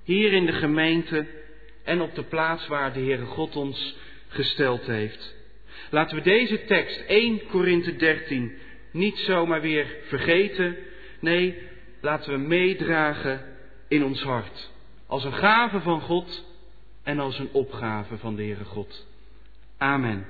Hier 0.03 0.33
in 0.33 0.47
de 0.47 0.53
gemeente 0.53 1.27
en 1.85 2.01
op 2.01 2.15
de 2.15 2.23
plaats 2.23 2.67
waar 2.67 2.93
de 2.93 3.01
Heere 3.01 3.25
God 3.25 3.57
ons 3.57 3.97
gesteld 4.29 4.87
heeft. 4.87 5.35
Laten 5.91 6.17
we 6.17 6.23
deze 6.23 6.65
tekst 6.65 7.05
1 7.07 7.47
Korinthe 7.47 7.97
13 7.97 8.53
niet 8.91 9.19
zomaar 9.19 9.61
weer 9.61 9.97
vergeten. 10.03 10.77
Nee, 11.21 11.59
laten 12.01 12.33
we 12.33 12.39
meedragen 12.39 13.45
in 13.89 14.05
ons 14.05 14.23
hart. 14.23 14.71
Als 15.07 15.25
een 15.25 15.35
gave 15.35 15.81
van 15.81 16.01
God 16.01 16.45
en 17.03 17.19
als 17.19 17.39
een 17.39 17.51
opgave 17.53 18.17
van 18.17 18.37
de 18.37 18.43
Heere 18.43 18.65
God. 18.65 19.13
Amen. 19.85 20.24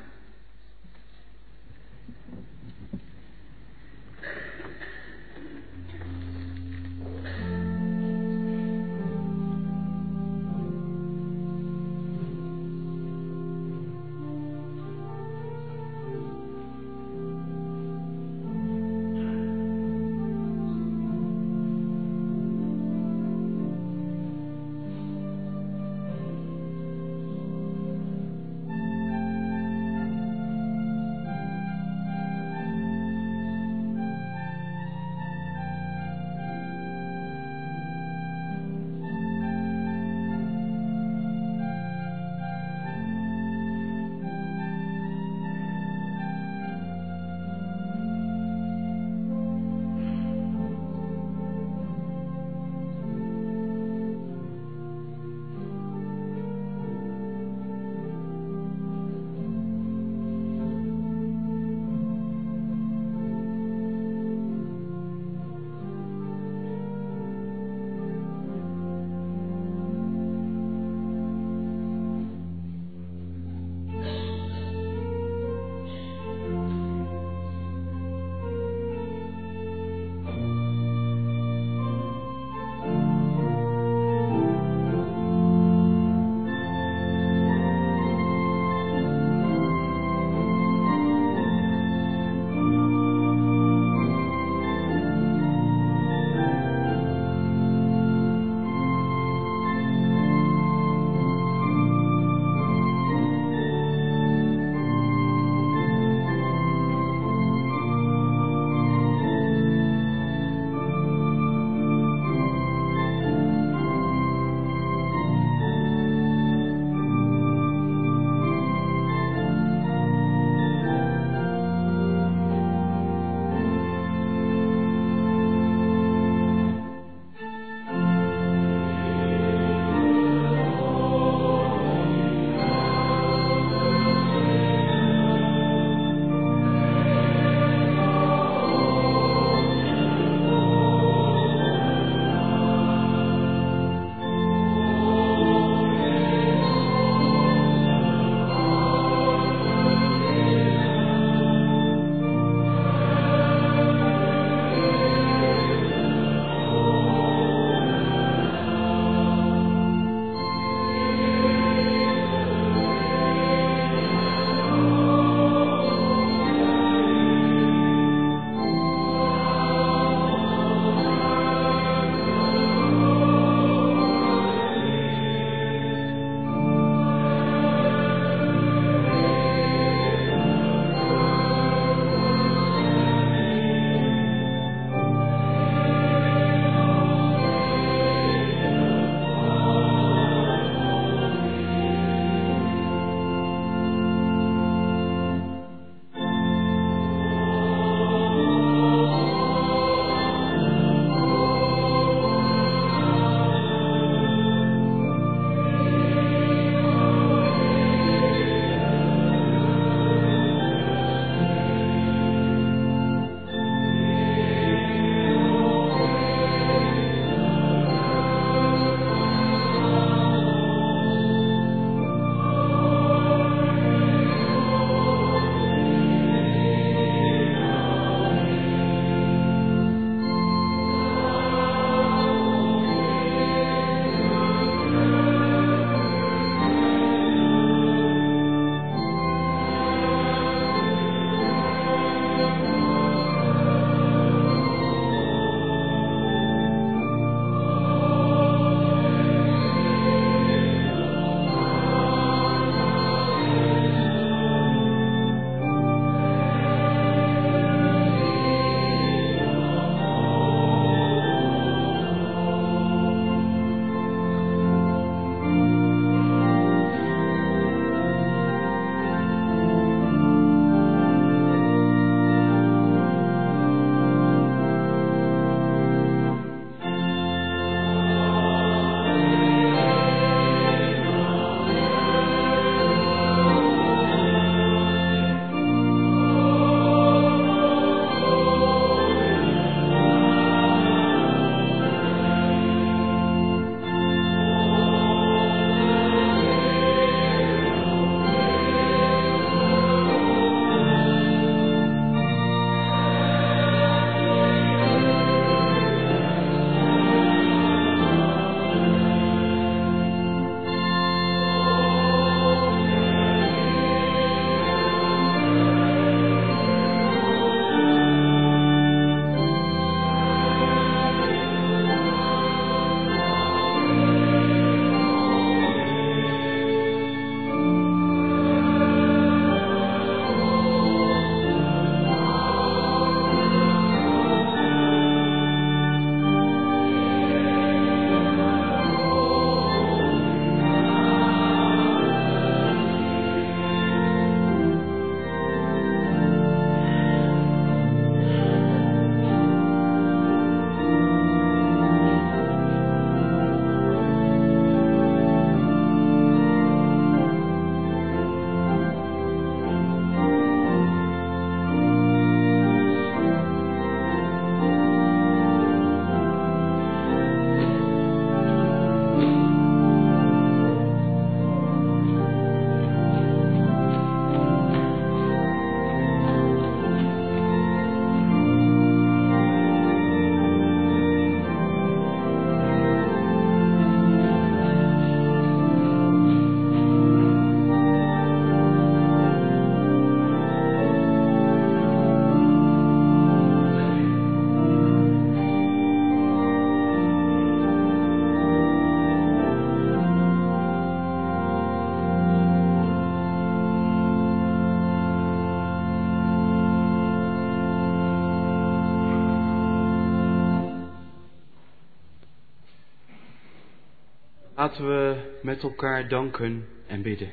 Laten 414.65 414.87
we 414.87 415.17
met 415.43 415.63
elkaar 415.63 416.09
danken 416.09 416.69
en 416.87 417.03
bidden. 417.03 417.33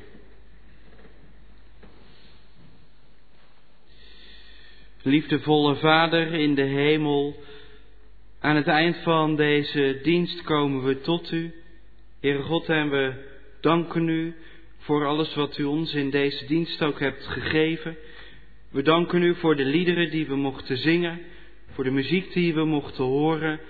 Liefdevolle 5.02 5.76
Vader 5.76 6.32
in 6.32 6.54
de 6.54 6.62
hemel, 6.62 7.42
aan 8.40 8.56
het 8.56 8.66
eind 8.66 8.96
van 8.96 9.36
deze 9.36 10.00
dienst 10.02 10.42
komen 10.42 10.84
we 10.84 11.00
tot 11.00 11.30
U. 11.30 11.54
Heere 12.20 12.42
God, 12.42 12.68
en 12.68 12.90
we 12.90 13.12
danken 13.60 14.08
U 14.08 14.34
voor 14.78 15.06
alles 15.06 15.34
wat 15.34 15.58
U 15.58 15.64
ons 15.64 15.94
in 15.94 16.10
deze 16.10 16.46
dienst 16.46 16.82
ook 16.82 17.00
hebt 17.00 17.26
gegeven. 17.26 17.96
We 18.70 18.82
danken 18.82 19.22
U 19.22 19.34
voor 19.34 19.56
de 19.56 19.64
liederen 19.64 20.10
die 20.10 20.26
we 20.26 20.36
mochten 20.36 20.76
zingen, 20.76 21.20
voor 21.70 21.84
de 21.84 21.90
muziek 21.90 22.32
die 22.32 22.54
we 22.54 22.64
mochten 22.64 23.04
horen, 23.04 23.60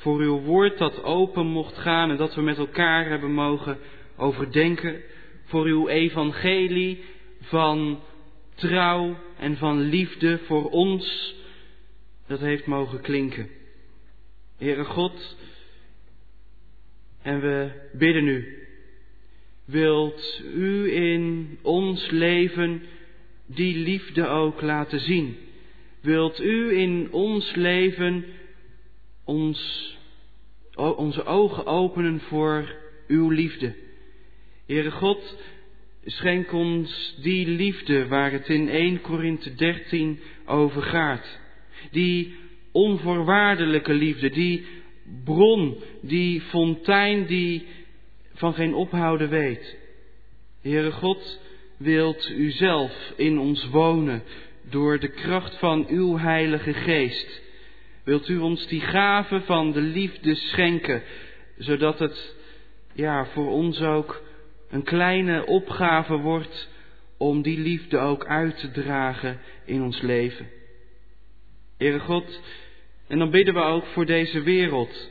voor 0.00 0.20
uw 0.20 0.40
woord 0.40 0.78
dat 0.78 1.02
open 1.02 1.46
mocht 1.46 1.76
gaan 1.76 2.10
en 2.10 2.16
dat 2.16 2.34
we 2.34 2.42
met 2.42 2.58
elkaar 2.58 3.08
hebben 3.08 3.32
mogen 3.32 3.78
overdenken, 4.16 5.02
voor 5.44 5.64
uw 5.64 5.88
evangelie 5.88 7.04
van 7.40 8.00
trouw 8.54 9.16
en 9.38 9.56
van 9.56 9.80
liefde 9.80 10.38
voor 10.38 10.70
ons, 10.70 11.34
dat 12.26 12.40
heeft 12.40 12.66
mogen 12.66 13.00
klinken. 13.00 13.48
Heere 14.58 14.84
God, 14.84 15.36
en 17.22 17.40
we 17.40 17.70
bidden 17.92 18.26
u, 18.26 18.66
wilt 19.64 20.42
u 20.54 20.92
in 20.92 21.58
ons 21.62 22.10
leven 22.10 22.82
die 23.46 23.76
liefde 23.76 24.26
ook 24.26 24.60
laten 24.60 25.00
zien? 25.00 25.36
Wilt 26.00 26.40
u 26.40 26.76
in 26.76 27.12
ons 27.12 27.54
leven 27.54 28.24
ons, 29.24 29.96
onze 30.74 31.24
ogen 31.24 31.66
openen 31.66 32.20
voor 32.20 32.74
uw 33.08 33.28
liefde? 33.28 33.74
Heere 34.66 34.90
God, 34.90 35.36
schenk 36.04 36.52
ons 36.52 37.16
die 37.22 37.46
liefde 37.46 38.08
waar 38.08 38.32
het 38.32 38.48
in 38.48 38.68
1 38.68 39.00
Korinthe 39.00 39.54
13 39.54 40.20
over 40.46 40.82
gaat. 40.82 41.38
Die 41.90 42.34
onvoorwaardelijke 42.72 43.92
liefde, 43.92 44.30
die 44.30 44.66
bron, 45.24 45.82
die 46.00 46.40
fontein 46.40 47.26
die 47.26 47.66
van 48.34 48.54
geen 48.54 48.74
ophouden 48.74 49.28
weet. 49.28 49.76
Heere 50.60 50.92
God, 50.92 51.40
wilt 51.76 52.28
u 52.28 52.50
zelf 52.50 53.12
in 53.16 53.38
ons 53.38 53.68
wonen 53.68 54.22
door 54.70 54.98
de 54.98 55.08
kracht 55.08 55.58
van 55.58 55.86
uw 55.88 56.18
Heilige 56.18 56.72
Geest. 56.72 57.42
Wilt 58.10 58.28
u 58.28 58.38
ons 58.38 58.66
die 58.66 58.80
gave 58.80 59.40
van 59.40 59.72
de 59.72 59.80
liefde 59.80 60.34
schenken, 60.34 61.02
zodat 61.58 61.98
het 61.98 62.36
ja, 62.92 63.26
voor 63.26 63.50
ons 63.50 63.80
ook 63.80 64.22
een 64.70 64.82
kleine 64.82 65.46
opgave 65.46 66.16
wordt 66.16 66.68
om 67.18 67.42
die 67.42 67.58
liefde 67.58 67.98
ook 67.98 68.26
uit 68.26 68.58
te 68.58 68.70
dragen 68.70 69.40
in 69.64 69.82
ons 69.82 70.00
leven. 70.00 70.48
Heere 71.78 71.98
God, 71.98 72.40
en 73.08 73.18
dan 73.18 73.30
bidden 73.30 73.54
we 73.54 73.60
ook 73.60 73.86
voor 73.86 74.06
deze 74.06 74.42
wereld. 74.42 75.10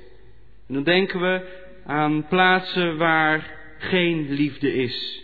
En 0.68 0.74
dan 0.74 0.84
denken 0.84 1.20
we 1.20 1.42
aan 1.86 2.28
plaatsen 2.28 2.98
waar 2.98 3.60
geen 3.78 4.32
liefde 4.32 4.74
is. 4.74 5.24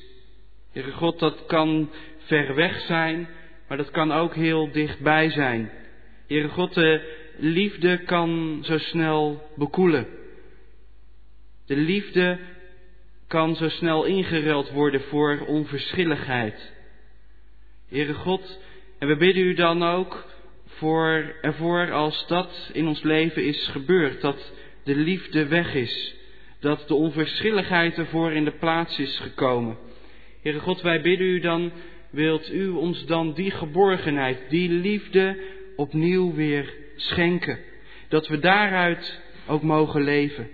Heere 0.71 0.91
God, 0.91 1.19
dat 1.19 1.45
kan 1.45 1.89
ver 2.17 2.55
weg 2.55 2.79
zijn, 2.79 3.27
maar 3.67 3.77
dat 3.77 3.91
kan 3.91 4.11
ook 4.11 4.35
heel 4.35 4.71
dichtbij 4.71 5.29
zijn. 5.29 5.71
Heere 6.27 6.49
God, 6.49 6.73
de 6.73 7.23
liefde 7.37 7.97
kan 7.97 8.59
zo 8.61 8.77
snel 8.77 9.49
bekoelen. 9.55 10.07
De 11.65 11.75
liefde 11.75 12.39
kan 13.27 13.55
zo 13.55 13.69
snel 13.69 14.03
ingeruild 14.03 14.71
worden 14.71 15.01
voor 15.01 15.45
onverschilligheid. 15.47 16.73
Heere 17.89 18.13
God, 18.13 18.59
en 18.99 19.07
we 19.07 19.15
bidden 19.15 19.43
u 19.43 19.53
dan 19.53 19.83
ook 19.83 20.25
voor, 20.65 21.35
ervoor 21.41 21.91
als 21.91 22.27
dat 22.27 22.69
in 22.73 22.87
ons 22.87 23.03
leven 23.03 23.45
is 23.45 23.67
gebeurd, 23.67 24.21
dat 24.21 24.51
de 24.83 24.95
liefde 24.95 25.47
weg 25.47 25.73
is, 25.73 26.15
dat 26.59 26.87
de 26.87 26.93
onverschilligheid 26.93 27.97
ervoor 27.97 28.31
in 28.31 28.45
de 28.45 28.57
plaats 28.57 28.99
is 28.99 29.19
gekomen. 29.19 29.77
Heere 30.41 30.59
God, 30.59 30.81
wij 30.81 31.01
bidden 31.01 31.27
u 31.27 31.39
dan, 31.39 31.71
wilt 32.09 32.51
u 32.51 32.69
ons 32.69 33.05
dan 33.05 33.33
die 33.33 33.51
geborgenheid, 33.51 34.49
die 34.49 34.69
liefde 34.69 35.37
opnieuw 35.75 36.33
weer 36.33 36.84
schenken, 36.95 37.59
dat 38.09 38.27
we 38.27 38.39
daaruit 38.39 39.21
ook 39.47 39.61
mogen 39.61 40.03
leven. 40.03 40.49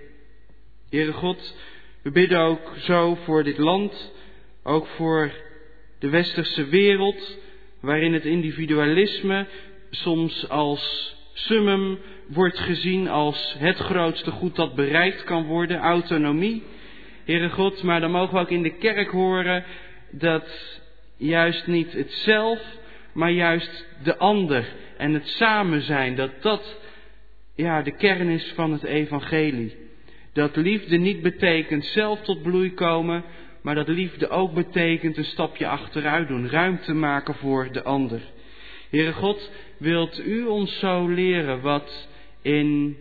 Heere 0.89 1.11
God, 1.11 1.55
we 2.01 2.11
bidden 2.11 2.39
ook 2.39 2.73
zo 2.77 3.15
voor 3.15 3.43
dit 3.43 3.57
land, 3.57 4.13
ook 4.63 4.87
voor 4.87 5.31
de 5.99 6.09
westerse 6.09 6.65
wereld, 6.65 7.37
waarin 7.79 8.13
het 8.13 8.25
individualisme 8.25 9.47
soms 9.89 10.49
als 10.49 11.15
summum 11.33 11.99
wordt 12.27 12.59
gezien 12.59 13.07
als 13.07 13.55
het 13.57 13.77
grootste 13.77 14.31
goed 14.31 14.55
dat 14.55 14.75
bereikt 14.75 15.23
kan 15.23 15.45
worden, 15.45 15.77
autonomie. 15.77 16.63
Heere 17.25 17.49
God, 17.49 17.83
maar 17.83 18.01
dan 18.01 18.11
mogen 18.11 18.33
we 18.33 18.39
ook 18.39 18.51
in 18.51 18.63
de 18.63 18.77
kerk 18.77 19.09
horen 19.09 19.63
dat 20.11 20.79
juist 21.17 21.67
niet 21.67 21.93
het 21.93 22.11
zelf, 22.11 22.59
maar 23.13 23.31
juist 23.31 23.87
de 24.03 24.17
ander 24.17 24.65
en 25.01 25.13
het 25.13 25.27
samen 25.27 25.81
zijn, 25.81 26.15
dat 26.15 26.31
dat 26.41 26.77
ja, 27.55 27.81
de 27.81 27.91
kern 27.91 28.27
is 28.27 28.51
van 28.55 28.71
het 28.71 28.83
evangelie. 28.83 29.75
Dat 30.33 30.55
liefde 30.55 30.97
niet 30.97 31.21
betekent 31.21 31.85
zelf 31.85 32.21
tot 32.21 32.41
bloei 32.41 32.73
komen, 32.73 33.23
maar 33.61 33.75
dat 33.75 33.87
liefde 33.87 34.29
ook 34.29 34.53
betekent 34.53 35.17
een 35.17 35.25
stapje 35.25 35.67
achteruit 35.67 36.27
doen, 36.27 36.49
ruimte 36.49 36.93
maken 36.93 37.35
voor 37.35 37.71
de 37.71 37.83
ander. 37.83 38.21
Heere 38.89 39.13
God, 39.13 39.51
wilt 39.77 40.25
u 40.25 40.43
ons 40.45 40.79
zo 40.79 41.07
leren 41.07 41.61
wat 41.61 42.07
in 42.41 42.97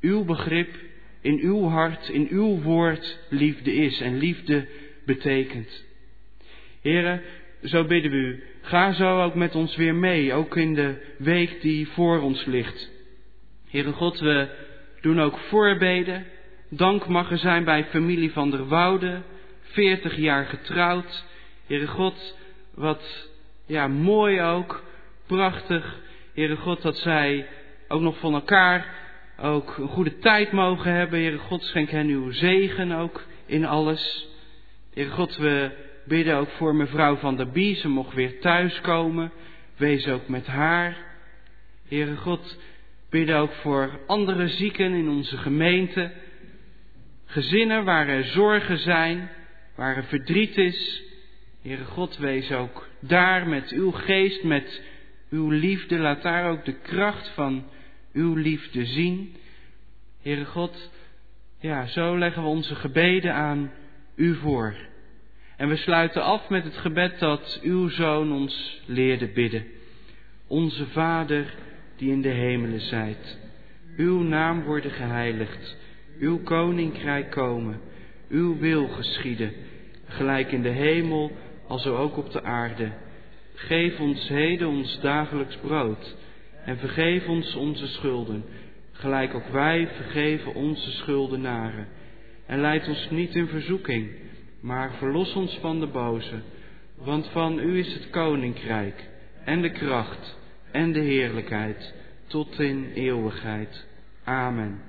uw 0.00 0.24
begrip, 0.24 0.74
in 1.20 1.38
uw 1.42 1.62
hart, 1.62 2.08
in 2.08 2.26
uw 2.30 2.60
woord 2.60 3.18
liefde 3.28 3.74
is 3.74 4.00
en 4.00 4.18
liefde 4.18 4.68
betekent. 5.04 5.84
Heren, 6.82 7.22
zo 7.62 7.84
bidden 7.84 8.10
we 8.10 8.16
u, 8.16 8.42
ga 8.68 8.92
zo 8.92 9.22
ook 9.22 9.34
met 9.34 9.54
ons 9.54 9.76
weer 9.76 9.94
mee, 9.94 10.34
ook 10.34 10.56
in 10.56 10.74
de 10.74 11.14
week 11.18 11.60
die 11.60 11.88
voor 11.88 12.20
ons 12.20 12.44
ligt. 12.44 12.90
Heere 13.70 13.92
God, 13.92 14.18
we 14.18 14.48
doen 15.00 15.20
ook 15.20 15.38
voorbeden. 15.38 16.26
Dank 16.70 17.06
mag 17.08 17.30
er 17.30 17.38
zijn 17.38 17.64
bij 17.64 17.84
familie 17.84 18.32
van 18.32 18.50
der 18.50 18.66
Woude, 18.66 19.22
40 19.60 20.16
jaar 20.16 20.44
getrouwd. 20.44 21.24
Heere 21.66 21.86
God, 21.86 22.36
wat 22.74 23.28
ja, 23.66 23.88
mooi 23.88 24.42
ook, 24.42 24.82
prachtig. 25.26 25.98
Heere 26.34 26.56
God, 26.56 26.82
dat 26.82 26.96
zij 26.96 27.46
ook 27.88 28.00
nog 28.00 28.18
van 28.18 28.34
elkaar 28.34 28.94
ook 29.40 29.76
een 29.76 29.88
goede 29.88 30.18
tijd 30.18 30.52
mogen 30.52 30.92
hebben. 30.92 31.18
Heere 31.18 31.38
God, 31.38 31.62
schenk 31.62 31.90
hen 31.90 32.08
uw 32.08 32.30
zegen 32.30 32.92
ook 32.92 33.24
in 33.46 33.64
alles. 33.64 34.28
Heere 34.94 35.10
God, 35.10 35.36
we 35.36 35.70
bidden 36.08 36.36
ook 36.36 36.50
voor 36.50 36.74
mevrouw 36.74 37.16
van 37.16 37.36
der 37.36 37.50
Bie. 37.50 37.76
Ze 37.76 37.88
mocht 37.88 38.14
weer 38.14 38.40
thuiskomen. 38.40 39.32
Wees 39.76 40.06
ook 40.06 40.28
met 40.28 40.46
haar. 40.46 40.96
Heere 41.88 42.16
God, 42.16 42.58
bidden 43.10 43.36
ook 43.36 43.52
voor 43.52 44.00
andere 44.06 44.48
zieken 44.48 44.92
in 44.92 45.08
onze 45.08 45.36
gemeente. 45.36 46.12
Gezinnen 47.24 47.84
waar 47.84 48.08
er 48.08 48.24
zorgen 48.24 48.78
zijn, 48.78 49.30
waar 49.74 49.96
er 49.96 50.04
verdriet 50.04 50.56
is. 50.56 51.02
Heere 51.62 51.84
God, 51.84 52.16
wees 52.16 52.52
ook 52.52 52.88
daar 53.00 53.48
met 53.48 53.70
uw 53.70 53.90
geest, 53.90 54.42
met 54.42 54.82
uw 55.30 55.50
liefde. 55.50 55.98
Laat 55.98 56.22
daar 56.22 56.50
ook 56.50 56.64
de 56.64 56.78
kracht 56.80 57.28
van 57.28 57.64
uw 58.12 58.34
liefde 58.34 58.84
zien. 58.86 59.36
Heere 60.22 60.44
God, 60.44 60.90
ja, 61.60 61.86
zo 61.86 62.18
leggen 62.18 62.42
we 62.42 62.48
onze 62.48 62.74
gebeden 62.74 63.34
aan 63.34 63.72
u 64.14 64.34
voor. 64.34 64.87
En 65.58 65.68
we 65.68 65.76
sluiten 65.76 66.22
af 66.22 66.48
met 66.48 66.64
het 66.64 66.76
gebed 66.76 67.18
dat 67.18 67.60
uw 67.62 67.88
zoon 67.88 68.32
ons 68.32 68.82
leerde 68.86 69.28
bidden. 69.28 69.64
Onze 70.46 70.86
Vader, 70.86 71.54
die 71.96 72.10
in 72.10 72.22
de 72.22 72.28
hemelen 72.28 72.80
zijt. 72.80 73.38
Uw 73.96 74.22
naam 74.22 74.62
worden 74.62 74.90
geheiligd. 74.90 75.76
Uw 76.18 76.42
koninkrijk 76.42 77.30
komen. 77.30 77.80
Uw 78.28 78.58
wil 78.58 78.88
geschieden. 78.88 79.52
Gelijk 80.06 80.52
in 80.52 80.62
de 80.62 80.68
hemel, 80.68 81.32
als 81.66 81.86
ook 81.86 82.16
op 82.16 82.32
de 82.32 82.42
aarde. 82.42 82.92
Geef 83.54 84.00
ons 84.00 84.28
heden 84.28 84.68
ons 84.68 85.00
dagelijks 85.00 85.56
brood. 85.56 86.16
En 86.64 86.78
vergeef 86.78 87.28
ons 87.28 87.54
onze 87.54 87.86
schulden. 87.86 88.44
Gelijk 88.92 89.34
ook 89.34 89.48
wij 89.48 89.88
vergeven 89.96 90.54
onze 90.54 90.90
schuldenaren. 90.90 91.86
En 92.46 92.60
leid 92.60 92.88
ons 92.88 93.10
niet 93.10 93.34
in 93.34 93.48
verzoeking, 93.48 94.08
maar 94.60 94.92
verlos 94.92 95.34
ons 95.34 95.58
van 95.60 95.80
de 95.80 95.86
boze. 95.86 96.40
Want 96.94 97.28
van 97.28 97.58
u 97.58 97.78
is 97.78 97.94
het 97.94 98.10
koninkrijk 98.10 99.08
en 99.44 99.62
de 99.62 99.70
kracht 99.70 100.38
en 100.70 100.92
de 100.92 101.00
heerlijkheid 101.00 101.94
tot 102.26 102.60
in 102.60 102.92
eeuwigheid. 102.94 103.86
Amen. 104.24 104.80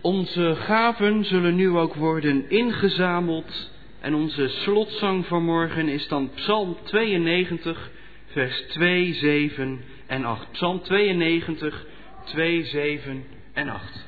Onze 0.00 0.54
gaven 0.56 1.24
zullen 1.24 1.54
nu 1.54 1.68
ook 1.68 1.94
worden 1.94 2.50
ingezameld. 2.50 3.70
En 4.00 4.14
onze 4.14 4.48
slotzang 4.48 5.26
vanmorgen 5.26 5.88
is 5.88 6.08
dan 6.08 6.30
Psalm 6.34 6.76
92, 6.82 7.90
vers 8.26 8.60
2, 8.68 9.14
7 9.14 9.80
en 10.06 10.24
8. 10.24 10.52
Psalm 10.52 10.82
92, 10.82 11.86
2, 12.24 12.64
7 12.64 13.24
en 13.52 13.68
8. 13.68 14.07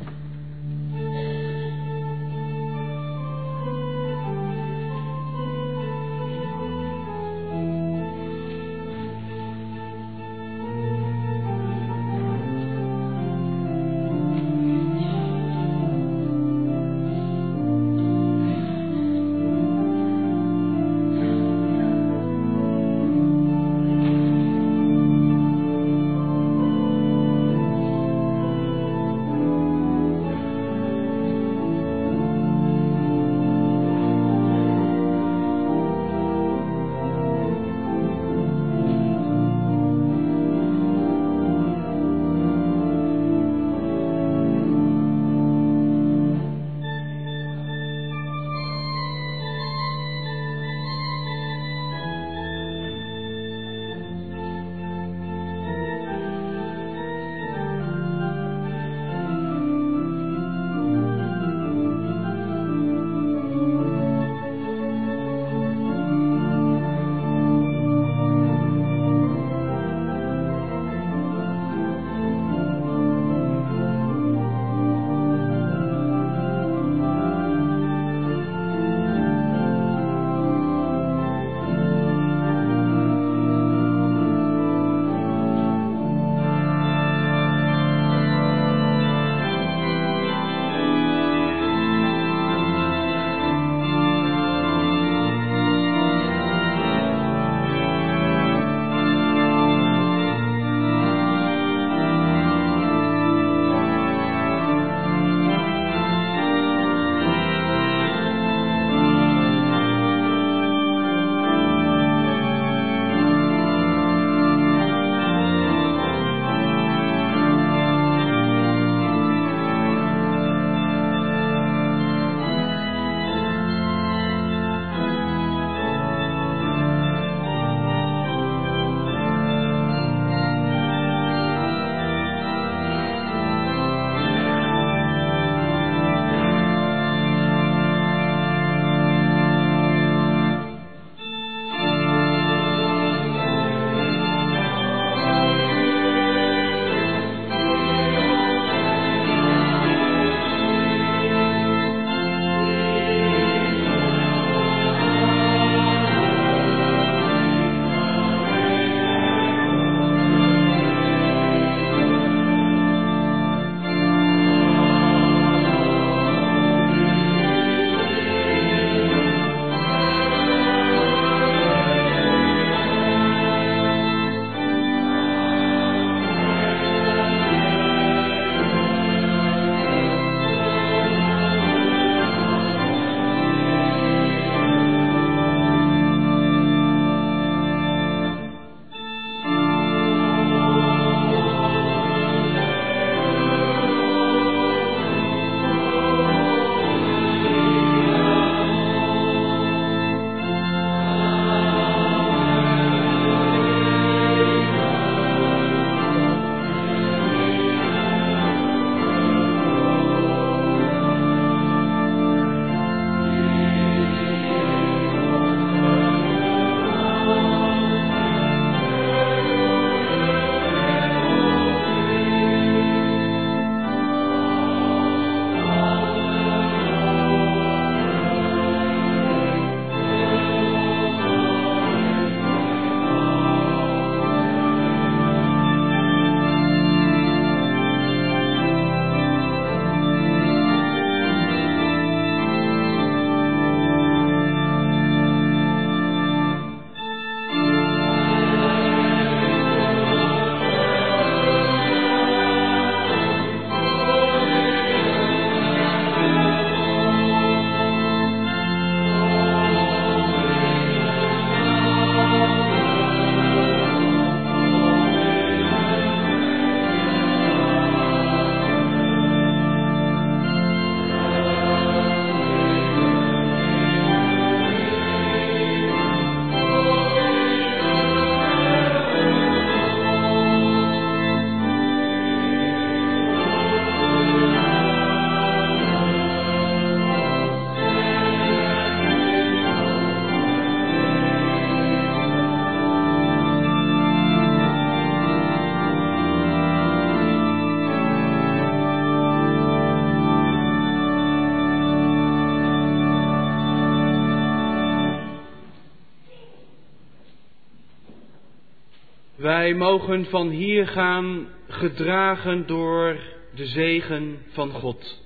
Wij 309.71 309.79
mogen 309.79 310.25
van 310.25 310.49
hier 310.49 310.87
gaan 310.87 311.47
gedragen 311.67 312.67
door 312.67 313.19
de 313.55 313.65
zegen 313.65 314.45
van 314.47 314.71
God. 314.71 315.21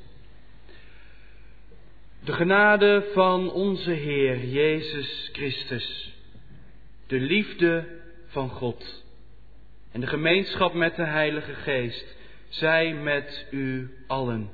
De 2.24 2.34
genade 2.34 3.10
van 3.14 3.52
onze 3.52 3.91
Heer 3.91 4.46
Jezus 4.46 5.30
Christus, 5.34 6.14
de 7.08 7.20
liefde 7.20 7.88
van 8.28 8.50
God 8.50 9.06
en 9.91 10.00
de 10.00 10.08
gemeenschap 10.08 10.74
met 10.74 10.96
de 10.96 11.06
Heilige 11.06 11.54
Geest 11.54 12.16
zij 12.50 12.93
met 12.93 13.48
u 13.52 13.89
allen. 14.08 14.50